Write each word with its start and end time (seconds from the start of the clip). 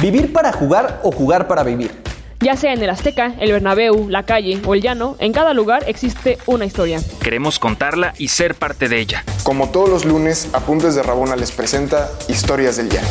¿Vivir 0.00 0.32
para 0.32 0.52
jugar 0.52 1.00
o 1.02 1.10
jugar 1.10 1.48
para 1.48 1.64
vivir? 1.64 1.90
Ya 2.38 2.54
sea 2.54 2.72
en 2.72 2.80
el 2.80 2.88
Azteca, 2.88 3.34
el 3.40 3.50
Bernabéu, 3.50 4.08
la 4.08 4.22
calle 4.22 4.62
o 4.64 4.74
el 4.74 4.80
llano, 4.80 5.16
en 5.18 5.32
cada 5.32 5.54
lugar 5.54 5.82
existe 5.88 6.38
una 6.46 6.64
historia. 6.64 7.00
Queremos 7.20 7.58
contarla 7.58 8.14
y 8.16 8.28
ser 8.28 8.54
parte 8.54 8.88
de 8.88 9.00
ella. 9.00 9.24
Como 9.42 9.72
todos 9.72 9.88
los 9.88 10.04
lunes, 10.04 10.54
Apuntes 10.54 10.94
de 10.94 11.02
Rabona 11.02 11.34
les 11.34 11.50
presenta 11.50 12.08
Historias 12.28 12.76
del 12.76 12.90
Llano. 12.90 13.08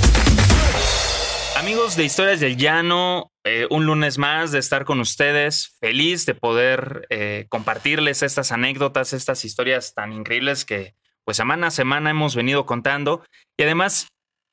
Amigos 1.58 1.97
de 1.97 2.05
Historias 2.05 2.39
del 2.39 2.55
Llano, 2.55 3.33
eh, 3.44 3.67
un 3.69 3.85
lunes 3.85 4.17
más 4.17 4.54
de 4.54 4.60
estar 4.60 4.85
con 4.85 5.01
ustedes, 5.01 5.76
feliz 5.81 6.26
de 6.26 6.35
poder 6.35 7.06
eh, 7.10 7.47
compartirles 7.49 8.24
estas 8.24 8.54
anécdotas, 8.54 9.12
estas 9.12 9.44
historias 9.44 9.94
tan 9.94 10.13
increíbles 10.13 10.63
que 10.63 10.96
pues 11.26 11.35
semana 11.35 11.67
a 11.67 11.72
semana 11.72 12.12
hemos 12.12 12.33
venido 12.33 12.65
contando 12.65 13.26
y 13.58 13.63
además 13.63 14.08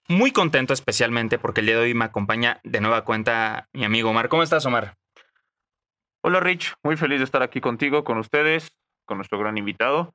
muy 0.09 0.33
contento 0.33 0.73
especialmente 0.73 1.39
porque 1.39 1.61
el 1.61 1.67
día 1.67 1.77
de 1.77 1.83
hoy 1.83 1.95
me 1.95 2.05
acompaña 2.05 2.61
de 2.63 2.81
nueva 2.81 3.05
cuenta 3.05 3.69
mi 3.73 3.85
amigo 3.85 4.11
Omar. 4.11 4.29
¿Cómo 4.29 4.43
estás, 4.43 4.67
Omar? 4.67 4.97
Hola, 6.23 6.41
Rich. 6.41 6.75
Muy 6.83 6.97
feliz 6.97 7.19
de 7.19 7.25
estar 7.25 7.43
aquí 7.43 7.61
contigo, 7.61 8.05
con 8.05 8.19
ustedes, 8.19 8.77
con 9.05 9.19
nuestro 9.19 9.39
gran 9.39 9.59
invitado 9.59 10.15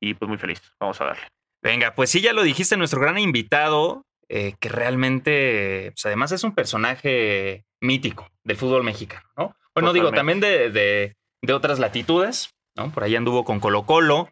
y 0.00 0.14
pues 0.14 0.28
muy 0.28 0.38
feliz. 0.38 0.62
Vamos 0.80 1.00
a 1.00 1.06
darle. 1.06 1.28
Venga, 1.62 1.94
pues 1.94 2.10
sí, 2.10 2.20
ya 2.20 2.32
lo 2.32 2.42
dijiste, 2.42 2.76
nuestro 2.76 3.00
gran 3.00 3.18
invitado, 3.18 4.06
eh, 4.28 4.54
que 4.60 4.68
realmente, 4.68 5.90
pues 5.92 6.06
además 6.06 6.30
es 6.32 6.44
un 6.44 6.54
personaje 6.54 7.64
mítico 7.80 8.28
del 8.44 8.56
fútbol 8.56 8.84
mexicano, 8.84 9.28
¿no? 9.36 9.56
Bueno, 9.74 9.92
digo, 9.92 10.12
también 10.12 10.40
de, 10.40 10.70
de, 10.70 11.16
de 11.42 11.52
otras 11.52 11.78
latitudes, 11.78 12.54
¿no? 12.76 12.90
Por 12.90 13.04
ahí 13.04 13.16
anduvo 13.16 13.44
con 13.44 13.60
Colo 13.60 13.86
Colo, 13.86 14.30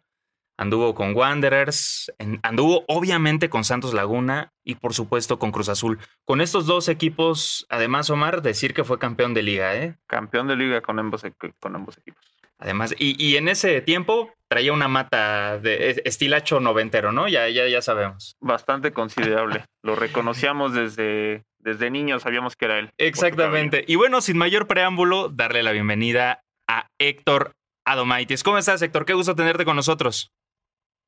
anduvo 0.57 0.95
con 0.95 1.15
Wanderers, 1.15 2.11
anduvo 2.41 2.83
obviamente 2.87 3.49
con 3.49 3.63
Santos 3.63 3.93
Laguna 3.93 4.51
y 4.63 4.75
por 4.75 4.93
supuesto 4.93 5.39
con 5.39 5.51
Cruz 5.51 5.69
Azul. 5.69 5.99
Con 6.25 6.41
estos 6.41 6.65
dos 6.65 6.89
equipos, 6.89 7.65
además 7.69 8.09
Omar, 8.09 8.41
decir 8.41 8.73
que 8.73 8.83
fue 8.83 8.99
campeón 8.99 9.33
de 9.33 9.43
liga, 9.43 9.75
¿eh? 9.75 9.95
Campeón 10.07 10.47
de 10.47 10.55
liga 10.55 10.81
con 10.81 10.99
ambos, 10.99 11.23
con 11.59 11.75
ambos 11.75 11.97
equipos. 11.97 12.25
Además, 12.59 12.95
y, 12.97 13.35
en 13.35 13.49
ese 13.49 13.81
tiempo 13.81 14.33
traía 14.47 14.73
una 14.73 14.87
mata 14.87 15.59
de 15.59 16.01
estilacho 16.05 16.59
noventero, 16.59 17.11
¿no? 17.11 17.27
Ya, 17.27 17.47
ya, 17.49 17.67
ya 17.67 17.83
sabemos. 17.83 18.35
Bastante 18.39 18.91
considerable. 18.93 19.65
Lo 19.83 19.95
reconocíamos 19.95 20.73
desde, 20.73 21.43
desde 21.59 21.91
niño, 21.91 22.19
sabíamos 22.19 22.55
que 22.55 22.65
era 22.65 22.79
él. 22.79 22.89
Exactamente. 22.97 23.85
Y 23.87 23.95
bueno, 23.95 24.21
sin 24.21 24.39
mayor 24.39 24.65
preámbulo, 24.65 25.29
darle 25.29 25.61
la 25.61 25.71
bienvenida 25.71 26.41
a 26.67 26.87
Héctor 26.97 27.51
Adomaitis. 27.85 28.41
¿Cómo 28.41 28.57
estás, 28.57 28.81
Héctor? 28.81 29.05
Qué 29.05 29.13
gusto 29.13 29.35
tenerte 29.35 29.63
con 29.63 29.75
nosotros. 29.75 30.31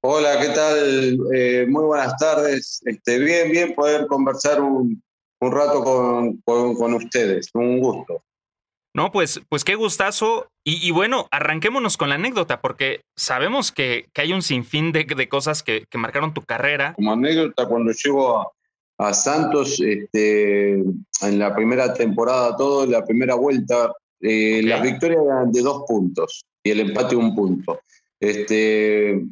Hola, 0.01 0.39
¿qué 0.39 0.47
tal? 0.49 1.19
Eh, 1.35 1.65
muy 1.67 1.83
buenas 1.83 2.15
tardes. 2.17 2.81
Este, 2.85 3.19
bien, 3.19 3.51
bien 3.51 3.75
poder 3.75 4.07
conversar 4.07 4.61
un, 4.61 5.03
rato 5.41 5.83
con, 6.45 6.93
ustedes. 6.93 7.49
Un 7.53 7.79
gusto. 7.79 8.23
No, 8.93 9.11
pues, 9.11 9.41
pues 9.49 9.65
qué 9.65 9.75
gustazo. 9.75 10.47
Y, 10.63 10.91
bueno, 10.91 11.27
arranquémonos 11.31 11.97
con 11.97 12.09
la 12.09 12.15
anécdota, 12.15 12.61
porque 12.61 13.01
sabemos 13.17 13.73
que, 13.73 14.09
hay 14.15 14.31
un 14.31 14.41
sinfín 14.41 14.93
de, 14.93 15.27
cosas 15.27 15.63
que, 15.63 15.85
marcaron 15.95 16.33
tu 16.33 16.43
carrera. 16.43 16.93
Como 16.93 17.11
anécdota, 17.11 17.67
cuando 17.67 17.91
llego 17.91 18.53
a, 18.97 19.13
Santos, 19.13 19.81
este, 19.81 20.75
en 20.75 21.39
la 21.39 21.53
primera 21.53 21.93
temporada, 21.93 22.55
todo, 22.55 22.85
la 22.85 23.03
primera 23.03 23.35
vuelta, 23.35 23.93
eh, 24.21 24.61
las 24.63 24.81
victorias 24.81 25.23
eran 25.25 25.51
de 25.51 25.61
dos 25.61 25.83
puntos 25.87 26.45
y 26.63 26.71
el 26.71 26.81
empate 26.81 27.15
un 27.15 27.35
punto. 27.35 27.79
Este, 28.19 29.25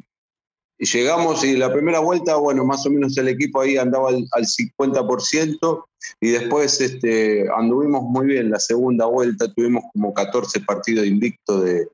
llegamos 0.78 1.44
y 1.44 1.56
la 1.56 1.72
primera 1.72 1.98
vuelta, 1.98 2.36
bueno, 2.36 2.64
más 2.64 2.86
o 2.86 2.90
menos 2.90 3.16
el 3.18 3.28
equipo 3.28 3.60
ahí 3.60 3.76
andaba 3.76 4.10
al, 4.10 4.44
50% 4.44 5.84
y 6.20 6.30
después 6.30 6.80
este, 6.80 7.46
anduvimos 7.56 8.02
muy 8.04 8.26
bien. 8.26 8.50
La 8.50 8.60
segunda 8.60 9.06
vuelta 9.06 9.52
tuvimos 9.52 9.84
como 9.92 10.14
14 10.14 10.60
partidos 10.60 11.06
invictos 11.06 11.64
de, 11.64 11.88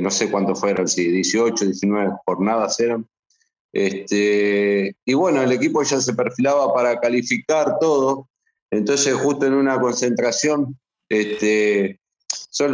no 0.00 0.10
sé 0.10 0.30
cuántos 0.30 0.58
fueron, 0.58 0.88
si 0.88 1.08
18, 1.08 1.64
19 1.64 2.12
jornadas 2.24 2.80
eran. 2.80 3.06
Este, 3.72 4.96
y 5.04 5.14
bueno, 5.14 5.42
el 5.42 5.52
equipo 5.52 5.82
ya 5.82 6.00
se 6.00 6.14
perfilaba 6.14 6.72
para 6.74 6.98
calificar 6.98 7.78
todo. 7.78 8.28
Entonces, 8.70 9.14
justo 9.14 9.46
en 9.46 9.54
una 9.54 9.78
concentración, 9.80 10.78
este, 11.08 12.00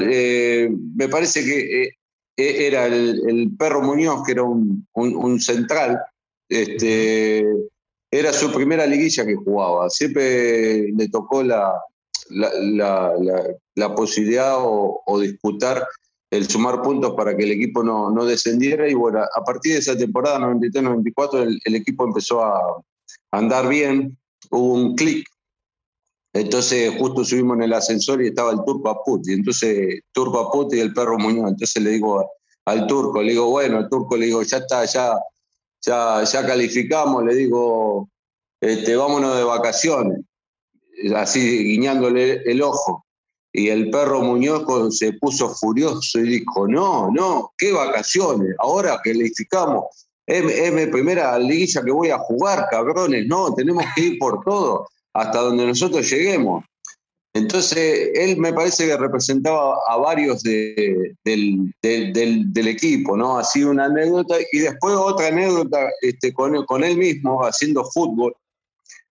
eh, 0.01 0.71
me 0.97 1.09
parece 1.09 1.45
que 1.45 1.83
eh, 1.83 1.99
era 2.37 2.87
el, 2.87 3.51
perro 3.59 3.83
Muñoz, 3.83 4.23
que 4.25 4.33
era 4.33 4.43
un, 4.43 5.41
central, 5.41 6.01
este, 6.49 7.45
era 8.11 8.33
su 8.33 8.53
primera 8.53 8.87
liguilla 8.87 9.27
que 9.27 9.37
jugaba. 9.37 9.89
Siempre 9.91 10.93
le 10.93 11.09
tocó 11.09 11.43
la, 11.43 11.73
la, 12.31 13.95
posibilidad 13.95 14.57
o, 14.59 15.21
disputar 15.21 15.87
el 16.31 16.49
sumar 16.49 16.81
puntos 16.81 17.15
para 17.15 17.37
que 17.37 17.45
el 17.45 17.53
equipo 17.53 17.83
no, 17.83 18.11
no, 18.11 18.25
descendiera. 18.25 18.89
Y 18.89 18.95
bueno, 18.95 19.21
a 19.21 19.45
partir 19.45 19.75
de 19.75 19.79
esa 19.81 19.97
temporada 19.97 20.39
93-94 20.39 21.61
el, 21.65 21.75
equipo 21.75 22.05
empezó 22.05 22.43
a 22.43 22.61
andar 23.31 23.69
bien, 23.69 24.19
hubo 24.51 24.75
un 24.75 24.95
clic 24.95 25.27
entonces 26.35 26.95
justo 26.99 27.25
subimos 27.25 27.59
en 27.59 27.65
el 27.65 27.73
ascensor 27.75 28.23
y 28.23 28.29
estaba 28.29 28.53
el 28.53 28.65
turco 28.65 28.89
Aput. 28.89 29.27
Y 29.29 29.35
entonces 29.35 30.01
turco 30.13 30.39
Aput 30.41 30.73
y 30.75 30.81
el 30.81 30.95
perro 30.95 31.19
Muñoz. 31.19 31.51
Entonces 31.51 31.83
le 31.83 31.91
digo 31.91 32.27
al 32.65 32.87
turco, 32.87 33.23
le 33.23 33.33
digo, 33.33 33.51
bueno, 33.51 33.81
el 33.81 33.89
turco 33.89 34.17
le 34.17 34.27
digo, 34.27 34.43
ya 34.43 34.59
está, 34.59 34.85
ya, 34.85 35.15
ya, 35.83 36.25
ya 36.25 36.47
calificamos, 36.47 37.25
le 37.25 37.35
digo, 37.35 38.09
este, 38.61 38.97
vámonos 38.97 39.37
de 39.37 39.45
vacaciones. 39.45 40.21
Así 41.15 41.65
guiñándole 41.65 42.43
el 42.51 42.63
ojo. 42.63 43.05
Y 43.53 43.69
el 43.69 43.91
perro 43.91 44.23
Muñoz 44.23 44.65
se 44.97 45.13
puso 45.15 45.51
furioso 45.51 46.19
y 46.21 46.39
dijo, 46.39 46.67
no, 46.67 47.11
no, 47.11 47.53
qué 47.59 47.71
vacaciones, 47.71 48.55
ahora 48.59 48.99
calificamos, 49.05 49.85
es 50.25 50.73
mi 50.73 50.87
primera 50.87 51.39
liguilla 51.39 51.83
que 51.83 51.91
voy 51.91 52.09
a 52.09 52.19
jugar, 52.19 52.67
cabrones, 52.71 53.27
no, 53.27 53.53
tenemos 53.53 53.85
que 53.95 54.03
ir 54.05 54.19
por 54.19 54.43
todo 54.43 54.87
hasta 55.15 55.41
donde 55.41 55.67
nosotros 55.67 56.09
lleguemos. 56.11 56.65
Entonces, 57.35 58.11
él 58.15 58.37
me 58.37 58.53
parece 58.53 58.87
que 58.87 58.97
representaba 58.97 59.79
a 59.89 59.97
varios 59.97 60.43
del, 60.43 61.15
equipo, 62.55 63.17
¿no? 63.17 63.39
Ha 63.39 63.45
sido 63.45 63.71
una 63.71 63.87
anécdota 63.87 64.37
y 64.53 64.59
después 64.59 64.95
otra 64.95 65.29
anécdota 65.29 65.89
este, 66.03 66.33
con, 66.35 66.65
con 66.67 66.85
él 66.85 66.99
mismo 66.99 67.43
haciendo 67.43 67.85
fútbol, 67.87 68.37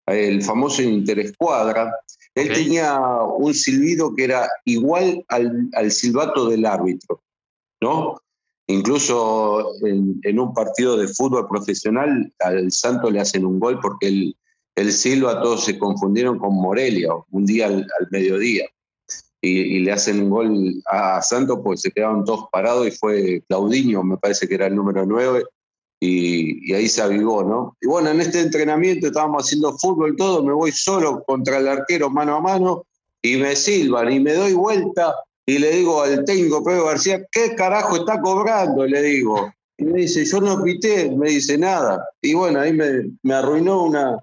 el 0.05 0.43
famoso 0.43 0.83
interescuadra. 0.83 1.91
Él 2.35 2.53
tenía 2.53 2.99
un 2.99 3.53
silbido 3.55 4.13
que 4.13 4.25
era 4.25 4.47
igual 4.65 5.25
al, 5.27 5.91
silbato 5.91 6.47
del 6.47 6.65
árbitro, 6.65 7.23
¿no? 7.81 8.21
Incluso 8.67 9.73
en, 9.83 10.19
en, 10.21 10.39
un 10.39 10.53
partido 10.53 10.95
de 10.95 11.07
fútbol 11.07 11.47
profesional 11.49 12.31
al 12.39 12.71
Santo 12.71 13.09
le 13.09 13.19
hacen 13.19 13.45
un 13.45 13.59
gol 13.59 13.79
porque 13.81 14.07
él 14.07 14.35
el 14.75 14.91
Silva 14.91 15.41
todos 15.41 15.65
se 15.65 15.77
confundieron 15.77 16.39
con 16.39 16.55
Morelia, 16.55 17.09
un 17.31 17.45
día 17.45 17.67
al, 17.67 17.85
mediodía. 18.09 18.65
Y, 19.43 19.79
le 19.79 19.91
hacen 19.91 20.21
un 20.21 20.29
gol 20.29 20.83
a 20.85 21.21
Santos, 21.21 21.59
pues 21.63 21.81
se 21.81 21.91
quedaron 21.91 22.23
todos 22.23 22.45
parados 22.51 22.87
y 22.87 22.91
fue 22.91 23.43
Claudinho, 23.47 24.03
me 24.03 24.17
parece 24.17 24.47
que 24.47 24.53
era 24.53 24.67
el 24.67 24.75
número 24.75 25.03
9, 25.03 25.43
y, 25.99 26.73
ahí 26.73 26.87
se 26.87 27.01
avivó, 27.01 27.43
¿no? 27.43 27.75
Y 27.81 27.87
bueno, 27.87 28.11
en 28.11 28.21
este 28.21 28.39
entrenamiento 28.39 29.07
estábamos 29.07 29.45
haciendo 29.45 29.77
fútbol 29.77 30.15
todo, 30.15 30.43
me 30.43 30.53
voy 30.53 30.71
solo 30.71 31.23
contra 31.23 31.57
el 31.57 31.67
arquero 31.67 32.09
mano 32.09 32.35
a 32.35 32.41
mano 32.41 32.85
y 33.21 33.37
me 33.37 33.55
silban 33.55 34.11
y 34.11 34.19
me 34.19 34.33
doy 34.33 34.53
vuelta 34.53 35.13
y 35.45 35.59
le 35.59 35.71
digo 35.71 36.01
al 36.01 36.23
técnico 36.23 36.63
Pedro 36.63 36.85
García, 36.85 37.25
¿qué 37.31 37.55
carajo 37.55 37.97
está 37.97 38.21
cobrando? 38.21 38.85
Le 38.85 39.01
digo. 39.01 39.51
Y 39.77 39.85
me 39.85 40.01
dice, 40.01 40.23
yo 40.25 40.39
no 40.39 40.63
pité, 40.63 41.09
me 41.11 41.29
dice 41.29 41.57
nada. 41.57 42.03
Y 42.21 42.33
bueno, 42.33 42.59
ahí 42.59 42.73
me, 42.73 43.11
me 43.23 43.33
arruinó 43.33 43.83
una, 43.83 44.17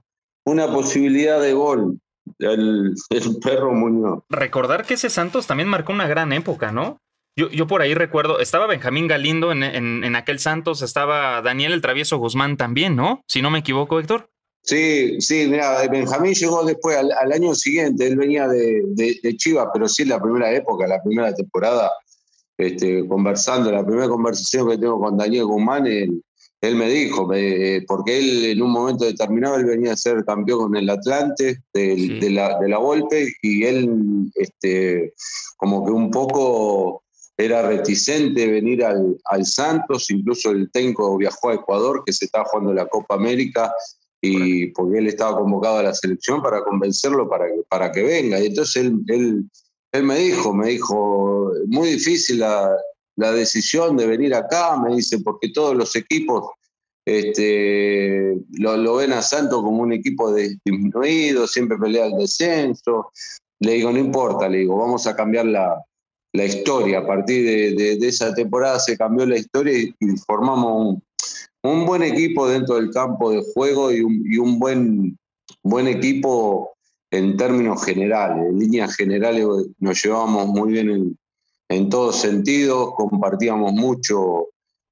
una 0.49 0.73
posibilidad 0.73 1.41
de 1.41 1.53
gol. 1.53 1.99
El, 2.39 2.95
perro 3.43 3.73
Muñoz. 3.73 4.23
Recordar 4.29 4.85
que 4.85 4.95
ese 4.95 5.11
Santos 5.11 5.47
también 5.47 5.69
marcó 5.69 5.93
una 5.93 6.07
gran 6.07 6.33
época, 6.33 6.73
¿no? 6.73 7.01
Yo, 7.37 7.49
yo 7.51 7.67
por 7.67 7.83
ahí 7.83 7.95
recuerdo, 7.95 8.41
estaba 8.41 8.67
Benjamín 8.67 9.07
Galindo 9.07 9.53
en, 9.53 9.63
en, 9.63 10.17
aquel 10.17 10.39
Santos, 10.39 10.83
estaba 10.83 11.41
Daniel 11.41 11.73
el 11.73 11.81
Travieso 11.81 12.19
Guzmán 12.19 12.57
también, 12.57 12.97
¿no? 12.97 13.23
Si 13.29 13.43
no 13.43 13.51
me 13.51 13.61
equivoco, 13.61 14.01
Héctor. 14.01 14.29
Sí, 14.63 15.21
sí, 15.21 15.47
mira, 15.49 15.87
Benjamín 15.89 16.35
llegó 16.35 16.65
después, 16.65 16.97
al, 16.97 17.33
año 17.33 17.55
siguiente, 17.55 18.07
él 18.07 18.17
venía 18.17 18.49
de, 18.49 18.83
de, 18.89 19.37
Chivas, 19.37 19.69
pero 19.73 19.89
sí 19.89 20.05
la 20.05 20.21
primera 20.21 20.53
época, 20.53 20.87
la 20.87 21.01
primera 21.03 21.33
temporada, 21.33 21.91
este, 22.57 23.07
conversando, 23.07 23.71
la 23.71 23.87
primera 23.87 24.09
conversación 24.09 24.69
que 24.69 24.79
tengo 24.79 25.01
con 25.01 25.17
Daniel 25.17 25.45
Guzmán, 25.45 25.87
el, 25.87 26.23
él 26.61 26.75
me 26.75 26.89
dijo, 26.89 27.29
porque 27.87 28.19
él 28.19 28.45
en 28.47 28.63
un 28.63 28.73
momento 28.73 29.05
determinado 29.05 29.57
él 29.57 29.65
venía 29.65 29.93
a 29.93 29.97
ser 29.97 30.25
campeón 30.25 30.59
con 30.59 30.77
el 30.77 30.91
Atlante 30.91 31.63
de, 31.73 32.31
la, 32.31 32.59
de 32.59 32.69
la 32.69 32.79
Volpe 32.79 33.33
y 33.43 33.65
él 33.65 34.31
este, 34.35 35.15
como 35.57 35.85
que 35.85 35.93
un 35.93 36.11
poco 36.11 37.05
era 37.37 37.63
reticente 37.63 38.49
venir 38.49 38.85
al, 38.85 39.17
al, 39.27 39.47
Santos, 39.47 40.11
incluso 40.11 40.51
el 40.51 40.69
técnico 40.73 41.17
viajó 41.17 41.51
a 41.51 41.55
Ecuador, 41.55 42.03
que 42.05 42.13
se 42.13 42.25
estaba 42.25 42.45
jugando 42.47 42.75
la 42.75 42.87
Copa 42.87 43.15
América, 43.15 43.73
y 44.21 44.67
porque 44.73 44.99
él 44.99 45.07
estaba 45.07 45.39
convocado 45.39 45.79
a 45.79 45.85
la 45.85 45.95
selección 45.95 46.43
para 46.43 46.65
convencerlo 46.65 47.29
para 47.29 47.47
que, 47.47 47.63
para 47.69 47.93
que 47.93 48.03
venga. 48.03 48.41
Y 48.41 48.47
entonces 48.47 48.85
él, 48.85 49.01
él, 49.07 49.45
él 49.93 50.03
me 50.03 50.19
dijo, 50.19 50.53
me 50.53 50.71
dijo, 50.71 51.53
muy 51.69 51.91
difícil 51.91 52.41
la, 52.41 52.77
la, 53.19 53.33
decisión 53.33 53.97
de 53.97 54.07
venir 54.07 54.35
acá, 54.35 54.79
me 54.79 54.97
dice, 54.97 55.19
porque 55.21 55.51
todos 55.51 55.77
los 55.77 55.95
equipos 55.97 56.51
este, 57.05 58.35
lo, 58.59 58.77
lo 58.77 58.97
ven 58.97 59.13
a 59.13 59.23
Santos 59.23 59.63
como 59.63 59.83
un 59.83 59.93
equipo 59.93 60.35
disminuido, 60.35 61.47
siempre 61.47 61.79
pelea 61.79 62.07
el 62.07 62.19
descenso. 62.19 63.13
Le 63.61 63.73
digo, 63.73 63.91
no 63.91 63.99
importa, 63.99 64.49
le 64.49 64.59
digo, 64.59 64.77
vamos 64.77 65.07
a 65.07 65.17
cambiar 65.17 65.47
la, 65.47 65.83
la 66.33 66.45
historia. 66.45 66.99
A 66.99 67.07
partir 67.07 67.75
de, 67.77 67.97
de, 67.97 68.07
esa 68.07 68.35
temporada 68.35 68.79
se 68.79 68.97
cambió 68.97 69.27
la 69.27 69.39
historia 69.39 69.79
y, 69.79 69.95
formamos 70.27 70.99
un, 71.63 71.87
buen 71.87 72.03
equipo 72.03 72.49
dentro 72.49 72.77
del 72.77 72.91
campo 72.91 73.31
de 73.31 73.43
juego 73.55 73.91
y 73.91 74.03
un, 74.03 74.23
y 74.27 74.37
un 74.37 74.59
buen, 74.59 75.19
buen 75.63 75.89
equipo 75.89 76.73
en 77.11 77.37
términos 77.37 77.85
generales. 77.85 78.45
En 78.51 78.59
líneas 78.59 78.95
generales 78.95 79.47
nos 79.79 80.03
llevábamos 80.03 80.49
muy 80.49 80.73
bien 80.73 80.91
en, 80.91 81.19
en 81.69 81.89
todos 81.89 82.21
sentidos, 82.21 82.95
compartíamos 82.95 83.73
mucho 83.73 84.49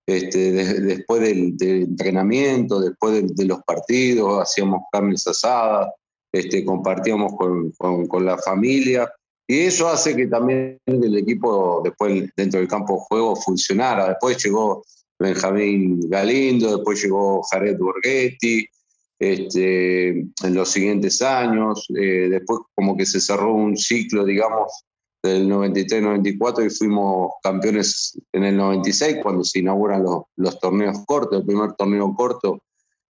este, 0.06 0.52
después 0.52 1.20
del, 1.22 1.56
del, 1.56 1.82
entrenamiento, 1.82 2.80
después 2.80 3.14
de, 3.14 3.22
de, 3.34 3.44
los 3.44 3.62
partidos, 3.64 4.42
hacíamos 4.42 4.82
carnes 4.92 5.26
asadas, 5.26 5.88
este, 6.32 6.64
compartíamos 6.64 7.34
con, 7.36 7.72
con, 7.72 8.06
con, 8.06 8.24
la 8.24 8.38
familia. 8.38 9.10
Y 9.48 9.60
eso 9.60 9.88
hace 9.88 10.14
que 10.14 10.26
también 10.26 10.78
el 10.86 11.16
equipo 11.16 11.80
después 11.82 12.28
dentro 12.36 12.60
del 12.60 12.68
campo 12.68 12.94
de 12.94 13.00
juego 13.08 13.36
funcionara. 13.36 14.08
Después 14.08 14.42
llegó 14.44 14.84
Benjamín 15.18 16.00
Galindo, 16.08 16.76
después 16.76 17.02
llegó 17.02 17.42
Jared 17.50 17.78
Borghetti, 17.78 18.66
este, 19.18 20.08
en 20.10 20.54
los 20.54 20.70
siguientes 20.70 21.22
años, 21.22 21.86
eh, 21.98 22.28
después 22.30 22.60
como 22.74 22.96
que 22.96 23.06
se 23.06 23.20
cerró 23.20 23.54
un 23.54 23.76
ciclo, 23.76 24.24
digamos, 24.24 24.84
del 25.26 25.48
93-94 25.48 26.66
y 26.66 26.70
fuimos 26.70 27.32
campeones 27.42 28.18
en 28.32 28.44
el 28.44 28.56
96 28.56 29.18
cuando 29.22 29.44
se 29.44 29.60
inauguran 29.60 30.02
los, 30.02 30.22
los 30.36 30.58
torneos 30.58 31.04
cortos, 31.06 31.40
el 31.40 31.46
primer 31.46 31.72
torneo 31.72 32.14
corto, 32.14 32.62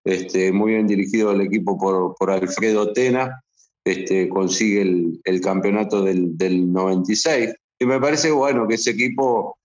este, 0.04 0.52
muy 0.52 0.72
bien 0.72 0.86
dirigido 0.86 1.32
el 1.32 1.40
equipo 1.40 1.78
por, 1.78 2.14
por 2.16 2.30
Alfredo 2.30 2.92
Tena, 2.92 3.42
este, 3.84 4.28
consigue 4.28 4.82
el, 4.82 5.20
el 5.24 5.40
campeonato 5.40 6.02
del, 6.02 6.36
del 6.36 6.72
96. 6.72 7.54
Y 7.78 7.86
me 7.86 8.00
parece 8.00 8.30
bueno 8.30 8.66
que 8.66 8.74
ese 8.74 8.90
equipo 8.90 9.56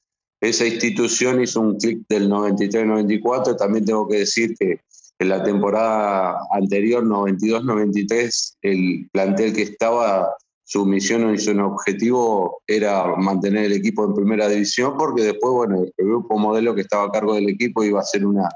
esa 0.42 0.66
institución 0.66 1.42
hizo 1.42 1.62
un 1.62 1.78
clic 1.78 2.04
del 2.10 2.30
93-94. 2.30 3.56
También 3.56 3.86
tengo 3.86 4.08
que 4.08 4.18
decir 4.18 4.56
que 4.60 4.82
en 5.20 5.30
la 5.30 5.44
temporada 5.44 6.40
anterior, 6.52 7.04
92-93, 7.04 8.56
el 8.64 9.08
plantel 9.12 9.54
que 9.54 9.62
estaba, 9.62 10.36
su 10.72 10.86
misión 10.86 11.36
y 11.36 11.38
su 11.38 11.52
objetivo 11.60 12.62
era 12.66 13.18
mantener 13.18 13.66
el 13.66 13.74
equipo 13.74 14.06
en 14.06 14.14
primera 14.14 14.48
división, 14.48 14.96
porque 14.98 15.24
después, 15.24 15.52
bueno, 15.52 15.84
el 15.84 16.06
grupo 16.08 16.38
modelo 16.38 16.74
que 16.74 16.80
estaba 16.80 17.04
a 17.04 17.12
cargo 17.12 17.36
del 17.36 17.50
equipo 17.50 17.84
iba 17.84 18.00
a 18.00 18.06
ser 18.06 18.26
una, 18.26 18.48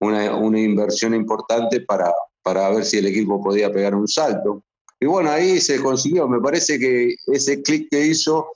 una, 0.00 0.34
una 0.34 0.58
inversión 0.58 1.14
importante 1.14 1.82
para, 1.82 2.12
para 2.42 2.70
ver 2.70 2.84
si 2.84 2.98
el 2.98 3.06
equipo 3.06 3.40
podía 3.40 3.70
pegar 3.70 3.94
un 3.94 4.08
salto. 4.08 4.64
Y 4.98 5.06
bueno, 5.06 5.30
ahí 5.30 5.60
se 5.60 5.80
consiguió. 5.80 6.26
Me 6.26 6.40
parece 6.40 6.76
que 6.76 7.14
ese 7.28 7.62
clic 7.62 7.86
que 7.88 8.04
hizo 8.04 8.48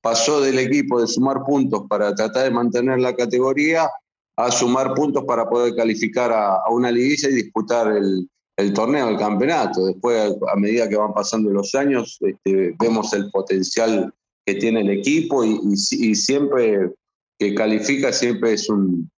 pasó 0.00 0.40
del 0.40 0.60
equipo 0.60 1.00
de 1.00 1.08
sumar 1.08 1.42
puntos 1.44 1.82
para 1.88 2.14
tratar 2.14 2.44
de 2.44 2.50
mantener 2.52 3.00
la 3.00 3.16
categoría 3.16 3.90
a 4.36 4.52
sumar 4.52 4.94
puntos 4.94 5.24
para 5.24 5.48
poder 5.48 5.74
calificar 5.74 6.30
a, 6.30 6.54
a 6.64 6.70
una 6.70 6.92
liguilla 6.92 7.30
y 7.30 7.34
disputar 7.34 7.88
el, 7.88 8.28
el, 8.56 8.72
torneo, 8.72 9.08
el 9.08 9.18
campeonato. 9.18 9.86
Después, 9.86 10.34
a 10.52 10.56
medida 10.56 10.88
que 10.88 10.96
van 10.96 11.14
pasando 11.14 11.50
los 11.50 11.74
años, 11.74 12.18
este, 12.20 12.74
vemos 12.78 13.12
el 13.12 13.30
potencial 13.30 14.12
que 14.46 14.54
tiene 14.54 14.80
el 14.80 14.90
equipo 14.90 15.44
y, 15.44 15.76
siempre 16.14 16.90
que 17.38 17.54
califica, 17.54 18.12
siempre 18.12 18.52
es 18.52 18.68
un, 18.68 19.10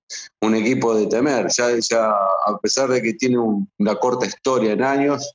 equipo 0.54 0.94
de 0.94 1.06
temer. 1.06 1.48
Ya, 1.48 1.76
ya, 1.78 2.10
a 2.10 2.58
pesar 2.62 2.88
de 2.88 3.02
que 3.02 3.14
tiene 3.14 3.38
un, 3.38 3.68
una 3.78 3.96
corta 3.96 4.26
historia 4.26 4.72
en 4.72 4.82
años, 4.82 5.34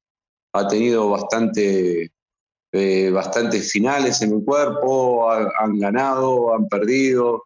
ha 0.53 0.67
tenido 0.67 1.09
bastante 1.09 2.11
eh, 2.73 3.09
bastantes 3.11 3.69
finales 3.69 4.21
en 4.21 4.31
el 4.31 4.45
cuerpo, 4.45 5.29
han 5.29 5.77
ganado, 5.77 6.55
han 6.55 6.69
perdido, 6.69 7.43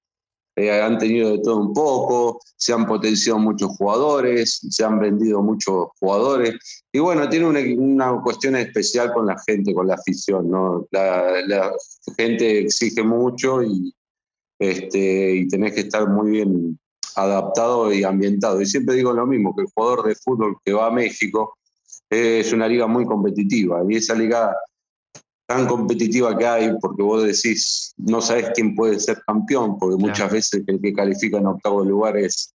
eh, 0.55 0.71
han 0.71 0.97
tenido 0.97 1.31
de 1.31 1.39
todo 1.39 1.57
un 1.57 1.73
poco, 1.73 2.39
se 2.55 2.71
han 2.71 2.85
potenciado 2.85 3.39
muchos 3.39 3.75
jugadores, 3.77 4.61
se 4.69 4.85
han 4.85 4.99
vendido 4.99 5.41
muchos 5.41 5.87
jugadores. 5.99 6.55
Y 6.91 6.99
bueno, 6.99 7.27
tiene 7.27 7.47
una, 7.47 7.59
una 7.77 8.21
cuestión 8.21 8.55
especial 8.55 9.11
con 9.13 9.25
la 9.25 9.35
gente, 9.45 9.73
con 9.73 9.87
la 9.87 9.95
afición. 9.95 10.49
¿no? 10.49 10.87
La, 10.91 11.71
gente 12.17 12.59
exige 12.61 13.03
mucho 13.03 13.63
y, 13.63 13.93
este, 14.59 15.35
y 15.35 15.47
tenés 15.49 15.73
que 15.73 15.81
estar 15.81 16.07
muy 16.07 16.31
bien 16.31 16.79
adaptado 17.15 17.93
y 17.93 18.03
ambientado. 18.03 18.61
Y 18.61 18.65
siempre 18.65 18.95
digo 18.95 19.11
lo 19.11 19.27
mismo, 19.27 19.53
que 19.55 19.63
el 19.63 19.67
jugador 19.73 20.07
de 20.07 20.15
fútbol 20.15 20.57
que 20.63 20.71
va 20.71 20.87
a 20.87 20.91
México 20.91 21.57
es 22.09 22.53
una 22.53 22.67
liga 22.67 22.87
muy 22.87 23.05
competitiva 23.05 23.81
y 23.89 23.95
esa 23.95 24.13
liga 24.13 24.55
tan 25.45 25.67
competitiva 25.67 26.37
que 26.37 26.45
hay, 26.45 26.77
porque 26.79 27.03
vos 27.03 27.23
decís, 27.23 27.93
no 27.97 28.21
sabes 28.21 28.51
quién 28.55 28.75
puede 28.75 28.99
ser 28.99 29.21
campeón, 29.27 29.77
porque 29.77 29.97
muchas 29.97 30.17
claro. 30.17 30.33
veces 30.33 30.63
el 30.65 30.81
que 30.81 30.93
califica 30.93 31.37
en 31.37 31.47
octavo 31.47 31.83
lugar 31.83 32.17
es, 32.17 32.53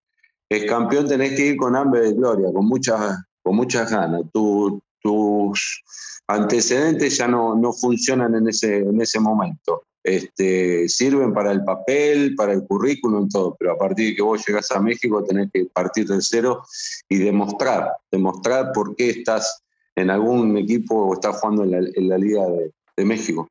es 0.49 0.65
campeón, 0.65 1.07
tenés 1.07 1.35
que 1.35 1.47
ir 1.47 1.57
con 1.57 1.75
hambre 1.75 2.01
de 2.01 2.13
gloria, 2.13 2.51
con 2.51 2.65
muchas, 2.65 3.17
con 3.43 3.55
muchas 3.55 3.91
ganas. 3.91 4.23
Tu, 4.33 4.81
tus 5.01 5.83
antecedentes 6.27 7.17
ya 7.17 7.27
no, 7.27 7.55
no 7.55 7.73
funcionan 7.73 8.33
en 8.35 8.49
ese, 8.49 8.77
en 8.77 8.99
ese 8.99 9.19
momento. 9.19 9.83
Este, 10.03 10.87
sirven 10.87 11.33
para 11.33 11.51
el 11.51 11.63
papel, 11.63 12.33
para 12.35 12.53
el 12.53 12.63
currículum, 12.65 13.29
todo, 13.29 13.55
pero 13.59 13.73
a 13.73 13.77
partir 13.77 14.09
de 14.09 14.15
que 14.15 14.21
vos 14.23 14.43
llegas 14.47 14.71
a 14.71 14.79
México 14.79 15.23
tenés 15.23 15.51
que 15.53 15.65
partir 15.65 16.07
de 16.07 16.21
cero 16.21 16.63
y 17.07 17.17
demostrar, 17.17 17.91
demostrar 18.11 18.71
por 18.73 18.95
qué 18.95 19.09
estás 19.09 19.61
en 19.95 20.09
algún 20.09 20.57
equipo 20.57 20.95
o 20.95 21.13
estás 21.13 21.39
jugando 21.39 21.63
en 21.65 21.71
la, 21.71 21.77
en 21.77 22.09
la 22.09 22.17
Liga 22.17 22.45
de, 22.47 22.71
de 22.99 23.05
México. 23.05 23.47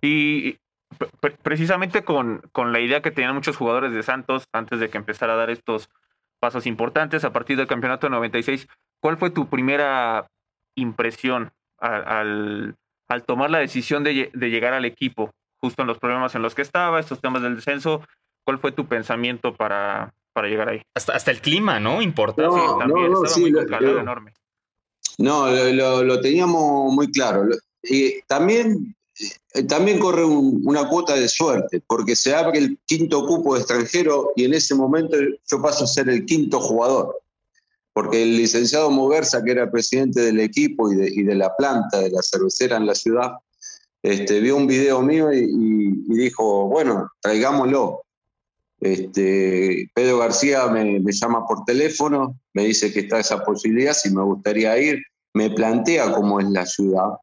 Y 0.00 0.58
precisamente 1.42 2.04
con, 2.04 2.42
con, 2.52 2.72
la 2.72 2.80
idea 2.80 3.02
que 3.02 3.10
tenían 3.10 3.34
muchos 3.34 3.56
jugadores 3.56 3.92
de 3.92 4.02
Santos 4.02 4.44
antes 4.52 4.80
de 4.80 4.88
que 4.90 4.98
empezara 4.98 5.34
a 5.34 5.36
dar 5.36 5.50
estos 5.50 5.90
pasos 6.40 6.66
importantes 6.66 7.24
a 7.24 7.32
partir 7.32 7.56
del 7.56 7.66
campeonato 7.66 8.08
96, 8.08 8.68
¿cuál 9.00 9.16
fue 9.16 9.30
tu 9.30 9.48
primera 9.48 10.26
impresión 10.76 11.52
al, 11.78 12.04
al, 12.06 12.76
al 13.08 13.22
tomar 13.24 13.50
la 13.50 13.58
decisión 13.58 14.04
de, 14.04 14.30
de, 14.32 14.50
llegar 14.50 14.72
al 14.72 14.84
equipo, 14.84 15.30
justo 15.60 15.82
en 15.82 15.88
los 15.88 15.98
problemas 15.98 16.34
en 16.34 16.42
los 16.42 16.54
que 16.54 16.62
estaba, 16.62 17.00
estos 17.00 17.20
temas 17.20 17.42
del 17.42 17.56
descenso? 17.56 18.02
¿Cuál 18.44 18.58
fue 18.58 18.72
tu 18.72 18.86
pensamiento 18.86 19.54
para, 19.54 20.12
para 20.32 20.48
llegar 20.48 20.68
ahí? 20.68 20.82
Hasta, 20.94 21.14
hasta 21.14 21.30
el 21.30 21.40
clima, 21.40 21.80
¿no? 21.80 22.02
Importante. 22.02 22.42
No, 22.50 22.74
sí, 22.74 22.78
también 22.78 23.12
no, 23.12 23.20
no, 23.20 23.24
estaba 23.24 23.34
sí, 23.34 23.40
muy 23.40 23.50
lo, 23.50 23.62
lo, 23.62 24.00
enorme. 24.00 24.32
No, 25.18 25.50
lo, 25.50 25.72
lo, 25.72 26.04
lo, 26.04 26.20
teníamos 26.20 26.92
muy 26.92 27.10
claro. 27.10 27.46
Y 27.88 28.22
también, 28.22 28.94
eh, 29.54 29.62
también 29.64 29.98
corre 29.98 30.24
un, 30.24 30.62
una 30.64 30.88
cuota 30.88 31.14
de 31.14 31.28
suerte, 31.28 31.82
porque 31.86 32.16
se 32.16 32.34
abre 32.34 32.58
el 32.58 32.78
quinto 32.86 33.26
cupo 33.26 33.54
de 33.54 33.60
extranjero 33.60 34.32
y 34.36 34.44
en 34.44 34.54
ese 34.54 34.74
momento 34.74 35.16
yo 35.50 35.62
paso 35.62 35.84
a 35.84 35.88
ser 35.88 36.08
el 36.08 36.24
quinto 36.24 36.60
jugador. 36.60 37.20
Porque 37.92 38.24
el 38.24 38.36
licenciado 38.36 38.90
Moversa, 38.90 39.42
que 39.44 39.52
era 39.52 39.70
presidente 39.70 40.20
del 40.20 40.40
equipo 40.40 40.92
y 40.92 40.96
de, 40.96 41.08
y 41.08 41.22
de 41.22 41.34
la 41.36 41.54
planta 41.54 42.00
de 42.00 42.10
la 42.10 42.22
cervecera 42.22 42.76
en 42.76 42.86
la 42.86 42.94
ciudad, 42.94 43.34
este, 44.02 44.40
vio 44.40 44.56
un 44.56 44.66
video 44.66 45.00
mío 45.00 45.32
y, 45.32 45.38
y, 45.38 46.12
y 46.12 46.16
dijo, 46.16 46.68
bueno, 46.68 47.10
traigámoslo. 47.20 48.02
Este, 48.80 49.90
Pedro 49.94 50.18
García 50.18 50.66
me, 50.66 51.00
me, 51.00 51.12
llama 51.12 51.46
por 51.46 51.64
teléfono, 51.64 52.38
me 52.52 52.64
dice 52.64 52.92
que 52.92 53.00
está 53.00 53.20
esa 53.20 53.42
posibilidad, 53.42 53.94
si 53.94 54.10
me 54.10 54.22
gustaría 54.22 54.76
ir, 54.78 55.02
me 55.32 55.48
plantea 55.48 56.12
cómo 56.12 56.38
es 56.38 56.50
la 56.50 56.66
ciudad, 56.66 57.14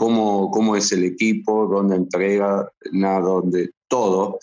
cómo, 0.00 0.50
cómo 0.50 0.76
es 0.76 0.92
el 0.92 1.04
equipo, 1.04 1.66
dónde 1.66 1.94
entrega, 1.94 2.66
nada, 2.90 3.20
dónde, 3.20 3.72
todo. 3.86 4.38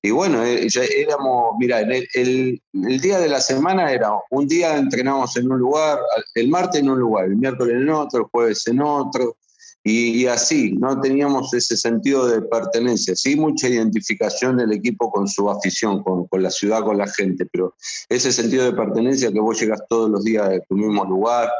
Y 0.00 0.10
bueno, 0.10 0.42
eh, 0.42 0.66
ya 0.70 0.84
éramos, 0.84 1.54
mira, 1.58 1.80
el, 1.80 2.08
el, 2.14 2.62
el, 2.72 2.98
día 2.98 3.18
de 3.18 3.28
la 3.28 3.42
semana 3.42 3.92
era, 3.92 4.10
un 4.30 4.48
día 4.48 4.74
entrenamos 4.74 5.36
en 5.36 5.52
un 5.52 5.58
lugar, 5.58 5.98
el 6.34 6.48
martes 6.48 6.80
en 6.80 6.88
un 6.88 6.98
lugar, 6.98 7.26
el 7.26 7.36
miércoles 7.36 7.76
en 7.76 7.90
otro, 7.90 8.20
el 8.20 8.26
jueves 8.32 8.66
en 8.68 8.80
otro, 8.80 9.36
y, 9.84 10.22
y, 10.22 10.26
así, 10.28 10.72
no 10.78 10.98
teníamos 10.98 11.52
ese 11.52 11.76
sentido 11.76 12.26
de 12.26 12.40
pertenencia, 12.40 13.14
sí 13.14 13.36
mucha 13.36 13.68
identificación 13.68 14.56
del 14.56 14.72
equipo 14.72 15.10
con 15.10 15.28
su 15.28 15.50
afición, 15.50 16.02
con, 16.02 16.26
con, 16.28 16.42
la 16.42 16.50
ciudad, 16.50 16.84
con 16.84 16.96
la 16.96 17.08
gente, 17.08 17.44
pero 17.52 17.74
ese 18.08 18.32
sentido 18.32 18.64
de 18.64 18.72
pertenencia 18.72 19.30
que 19.30 19.40
vos 19.40 19.60
llegas 19.60 19.82
todos 19.90 20.08
los 20.08 20.24
días 20.24 20.48
de 20.48 20.62
tu 20.66 20.74
mismo 20.74 21.04
lugar, 21.04 21.50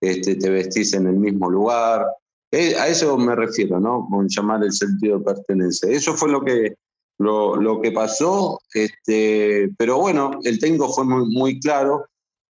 este, 0.00 0.36
te 0.36 0.48
vestís 0.48 0.94
en 0.94 1.06
el 1.08 1.16
mismo 1.16 1.50
lugar, 1.50 2.06
eh, 2.52 2.76
a 2.76 2.86
eso 2.86 3.16
me 3.16 3.34
refiero, 3.34 3.80
¿no? 3.80 4.06
Con 4.10 4.28
llamar 4.28 4.62
el 4.62 4.72
sentido 4.72 5.18
de 5.18 5.24
pertenencia. 5.24 5.90
Eso 5.90 6.14
fue 6.14 6.30
lo 6.30 6.42
que, 6.42 6.74
lo, 7.18 7.56
lo 7.56 7.80
que 7.80 7.92
pasó, 7.92 8.60
este, 8.74 9.70
pero 9.78 9.98
bueno, 9.98 10.38
el 10.44 10.58
técnico 10.58 10.92
fue 10.92 11.04
muy, 11.04 11.26
muy 11.34 11.58
claro 11.58 12.04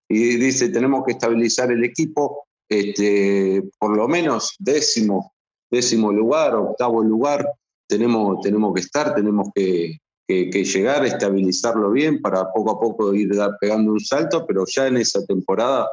y 0.09 0.37
dice, 0.37 0.71
tenemos 0.71 1.05
que 1.07 1.13
estabilizar 1.13 1.71
el 1.71 1.85
equipo, 1.85 2.47
este, 2.69 3.63
por 3.79 3.97
lo 3.97 4.09
menos 4.09 4.57
décimo, 4.59 5.33
décimo 5.71 6.13
lugar, 6.13 6.57
octavo 6.57 7.03
lugar, 7.05 7.47
tenemos, 7.89 8.41
tenemos 8.41 8.75
que 8.75 8.81
estar, 8.81 9.15
tenemos 9.15 9.51
que, 9.55 9.99
que, 10.27 10.65
llegar, 10.65 11.05
estabilizarlo 11.07 11.93
bien 11.93 12.21
para 12.21 12.51
poco 12.53 12.73
a 12.73 12.81
poco 12.81 13.15
ir 13.15 13.31
pegando 13.61 13.93
un 13.93 14.01
salto, 14.01 14.45
pero 14.47 14.65
ya 14.67 14.89
en 14.89 14.97
esa 14.97 15.25
temporada 15.27 15.89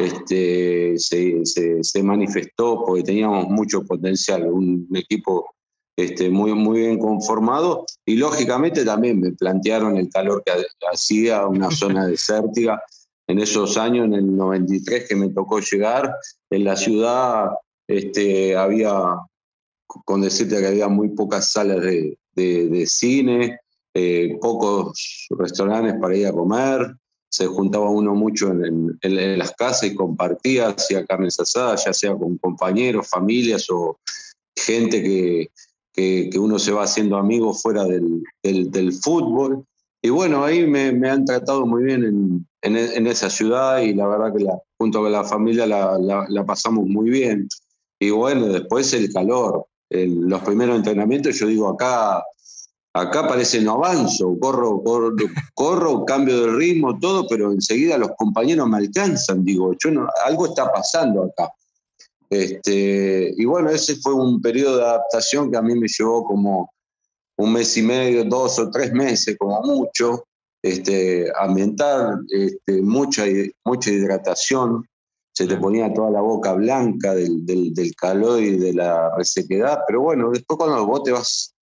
este, 0.00 0.98
se, 0.98 1.44
se, 1.82 2.02
manifestó 2.02 2.84
porque 2.84 3.02
teníamos 3.02 3.48
mucho 3.48 3.84
potencial, 3.84 4.46
un 4.50 4.88
equipo 4.94 5.54
este, 5.96 6.30
muy, 6.30 6.54
muy 6.54 6.80
bien 6.80 6.98
conformado 6.98 7.84
y 8.06 8.16
lógicamente 8.16 8.84
también 8.84 9.20
me 9.20 9.32
plantearon 9.32 9.96
el 9.98 10.08
calor 10.08 10.42
que 10.44 10.52
hacía, 10.90 11.46
una 11.46 11.70
zona 11.70 12.06
desértica. 12.06 12.82
En 13.26 13.38
esos 13.38 13.76
años, 13.76 14.06
en 14.06 14.14
el 14.14 14.36
93 14.36 15.06
que 15.08 15.14
me 15.14 15.28
tocó 15.28 15.60
llegar, 15.60 16.12
en 16.50 16.64
la 16.64 16.76
ciudad 16.76 17.50
este, 17.86 18.56
había, 18.56 18.92
con 19.86 20.22
decirte 20.22 20.58
que 20.58 20.66
había 20.66 20.88
muy 20.88 21.10
pocas 21.10 21.52
salas 21.52 21.80
de, 21.80 22.18
de, 22.34 22.86
cine, 22.86 23.60
eh, 23.94 24.36
pocos 24.40 25.26
restaurantes 25.30 25.94
para 26.00 26.16
ir 26.16 26.26
a 26.26 26.32
comer, 26.32 26.96
se 27.30 27.46
juntaba 27.46 27.88
uno 27.88 28.14
mucho 28.14 28.50
en, 28.50 28.98
las 29.38 29.52
casas 29.52 29.84
y 29.84 29.94
compartía, 29.94 30.68
hacía 30.68 31.06
carnes 31.06 31.38
asadas, 31.38 31.84
ya 31.84 31.92
sea 31.92 32.14
con 32.16 32.36
compañeros, 32.38 33.08
familias 33.08 33.70
o 33.70 33.98
gente 34.56 35.00
que, 35.00 35.50
que, 35.92 36.38
uno 36.38 36.58
se 36.58 36.72
va 36.72 36.84
haciendo 36.84 37.16
amigo 37.16 37.54
fuera 37.54 37.84
del, 37.84 38.22
del, 38.42 38.92
fútbol. 38.92 39.64
Y 40.02 40.10
bueno, 40.10 40.44
ahí 40.44 40.66
me, 40.66 41.08
han 41.08 41.24
tratado 41.24 41.66
muy 41.66 41.84
bien 41.84 42.04
en, 42.62 42.76
en, 42.76 43.06
esa 43.06 43.30
ciudad 43.30 43.78
y 43.78 43.94
la 43.94 44.08
verdad 44.08 44.34
que 44.36 44.44
junto 44.76 45.00
con 45.00 45.12
la 45.12 45.24
familia 45.24 45.66
la, 45.66 45.98
la, 46.28 46.44
pasamos 46.44 46.86
muy 46.86 47.10
bien. 47.10 47.48
Y 48.00 48.10
bueno, 48.10 48.46
después 48.46 48.92
el 48.92 49.12
calor. 49.12 49.66
los 49.88 50.42
primeros 50.42 50.76
entrenamientos, 50.76 51.38
yo 51.38 51.46
digo, 51.46 51.68
acá 51.68 52.24
Acá 52.92 53.28
parece 53.28 53.60
no 53.60 53.74
avanzo, 53.74 54.36
corro, 54.40 54.82
corro, 54.82 55.14
corro, 55.54 56.04
cambio 56.04 56.40
de 56.42 56.52
ritmo, 56.52 56.98
todo, 56.98 57.26
pero 57.28 57.52
enseguida 57.52 57.96
los 57.96 58.10
compañeros 58.18 58.68
me 58.68 58.78
alcanzan. 58.78 59.44
Digo, 59.44 59.74
yo 59.78 59.92
no, 59.92 60.08
algo 60.24 60.46
está 60.46 60.72
pasando 60.72 61.22
acá. 61.22 61.52
Este, 62.28 63.32
y 63.36 63.44
bueno, 63.44 63.70
ese 63.70 63.96
fue 63.96 64.14
un 64.14 64.40
periodo 64.40 64.78
de 64.78 64.84
adaptación 64.84 65.50
que 65.50 65.56
a 65.56 65.62
mí 65.62 65.74
me 65.76 65.86
llevó 65.86 66.24
como 66.24 66.72
un 67.36 67.52
mes 67.52 67.76
y 67.76 67.82
medio, 67.82 68.24
dos 68.24 68.58
o 68.58 68.70
tres 68.70 68.92
meses, 68.92 69.36
como 69.38 69.60
mucho, 69.62 70.24
este, 70.60 71.30
ambientar, 71.38 72.18
este, 72.28 72.82
mucha, 72.82 73.24
mucha 73.64 73.90
hidratación. 73.90 74.84
Se 75.32 75.46
te 75.46 75.56
ponía 75.56 75.94
toda 75.94 76.10
la 76.10 76.20
boca 76.20 76.54
blanca 76.54 77.14
del, 77.14 77.46
del, 77.46 77.72
del 77.72 77.94
calor 77.94 78.42
y 78.42 78.58
de 78.58 78.74
la 78.74 79.14
resequedad, 79.16 79.78
pero 79.86 80.00
bueno, 80.02 80.30
después 80.32 80.58
cuando 80.58 80.84
vos 80.86 81.04
te 81.04 81.12
vas 81.12 81.54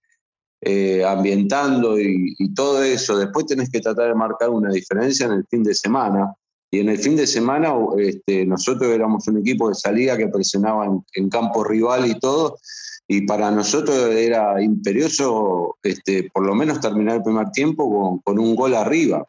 eh, 0.61 1.05
ambientando 1.05 1.99
y, 2.01 2.35
todo 2.55 2.83
eso. 2.83 3.17
Después 3.17 3.47
tenés 3.47 3.71
que 3.71 3.81
tratar 3.81 4.09
de 4.09 4.15
marcar 4.15 4.51
una 4.51 4.71
diferencia 4.71 5.27
en 5.27 5.33
el 5.33 5.47
fin 5.49 5.63
de 5.63 5.75
semana. 5.75 6.35
Y 6.71 6.81
en 6.81 6.89
el 6.89 6.99
fin 6.99 7.17
de 7.17 7.27
semana 7.27 7.73
este, 7.99 8.45
nosotros 8.45 8.91
éramos 8.91 9.27
un 9.29 9.39
equipo 9.39 9.69
de 9.69 9.75
salida 9.75 10.19
que 10.19 10.29
presionaba 10.29 10.87
en, 11.15 11.29
campo 11.31 11.65
rival 11.65 12.07
y 12.07 12.19
todo. 12.19 12.59
Y 13.07 13.23
para 13.23 13.51
nosotros 13.51 13.97
era 14.15 14.61
imperioso 14.61 15.77
este, 15.83 16.29
por 16.33 16.45
lo 16.45 16.55
menos 16.55 16.81
terminar 16.81 17.17
el 17.17 17.23
primer 17.23 17.51
tiempo 17.51 17.91
con, 17.91 18.19
con 18.19 18.39
un 18.39 18.55
gol 18.55 18.75
arriba. 18.75 19.27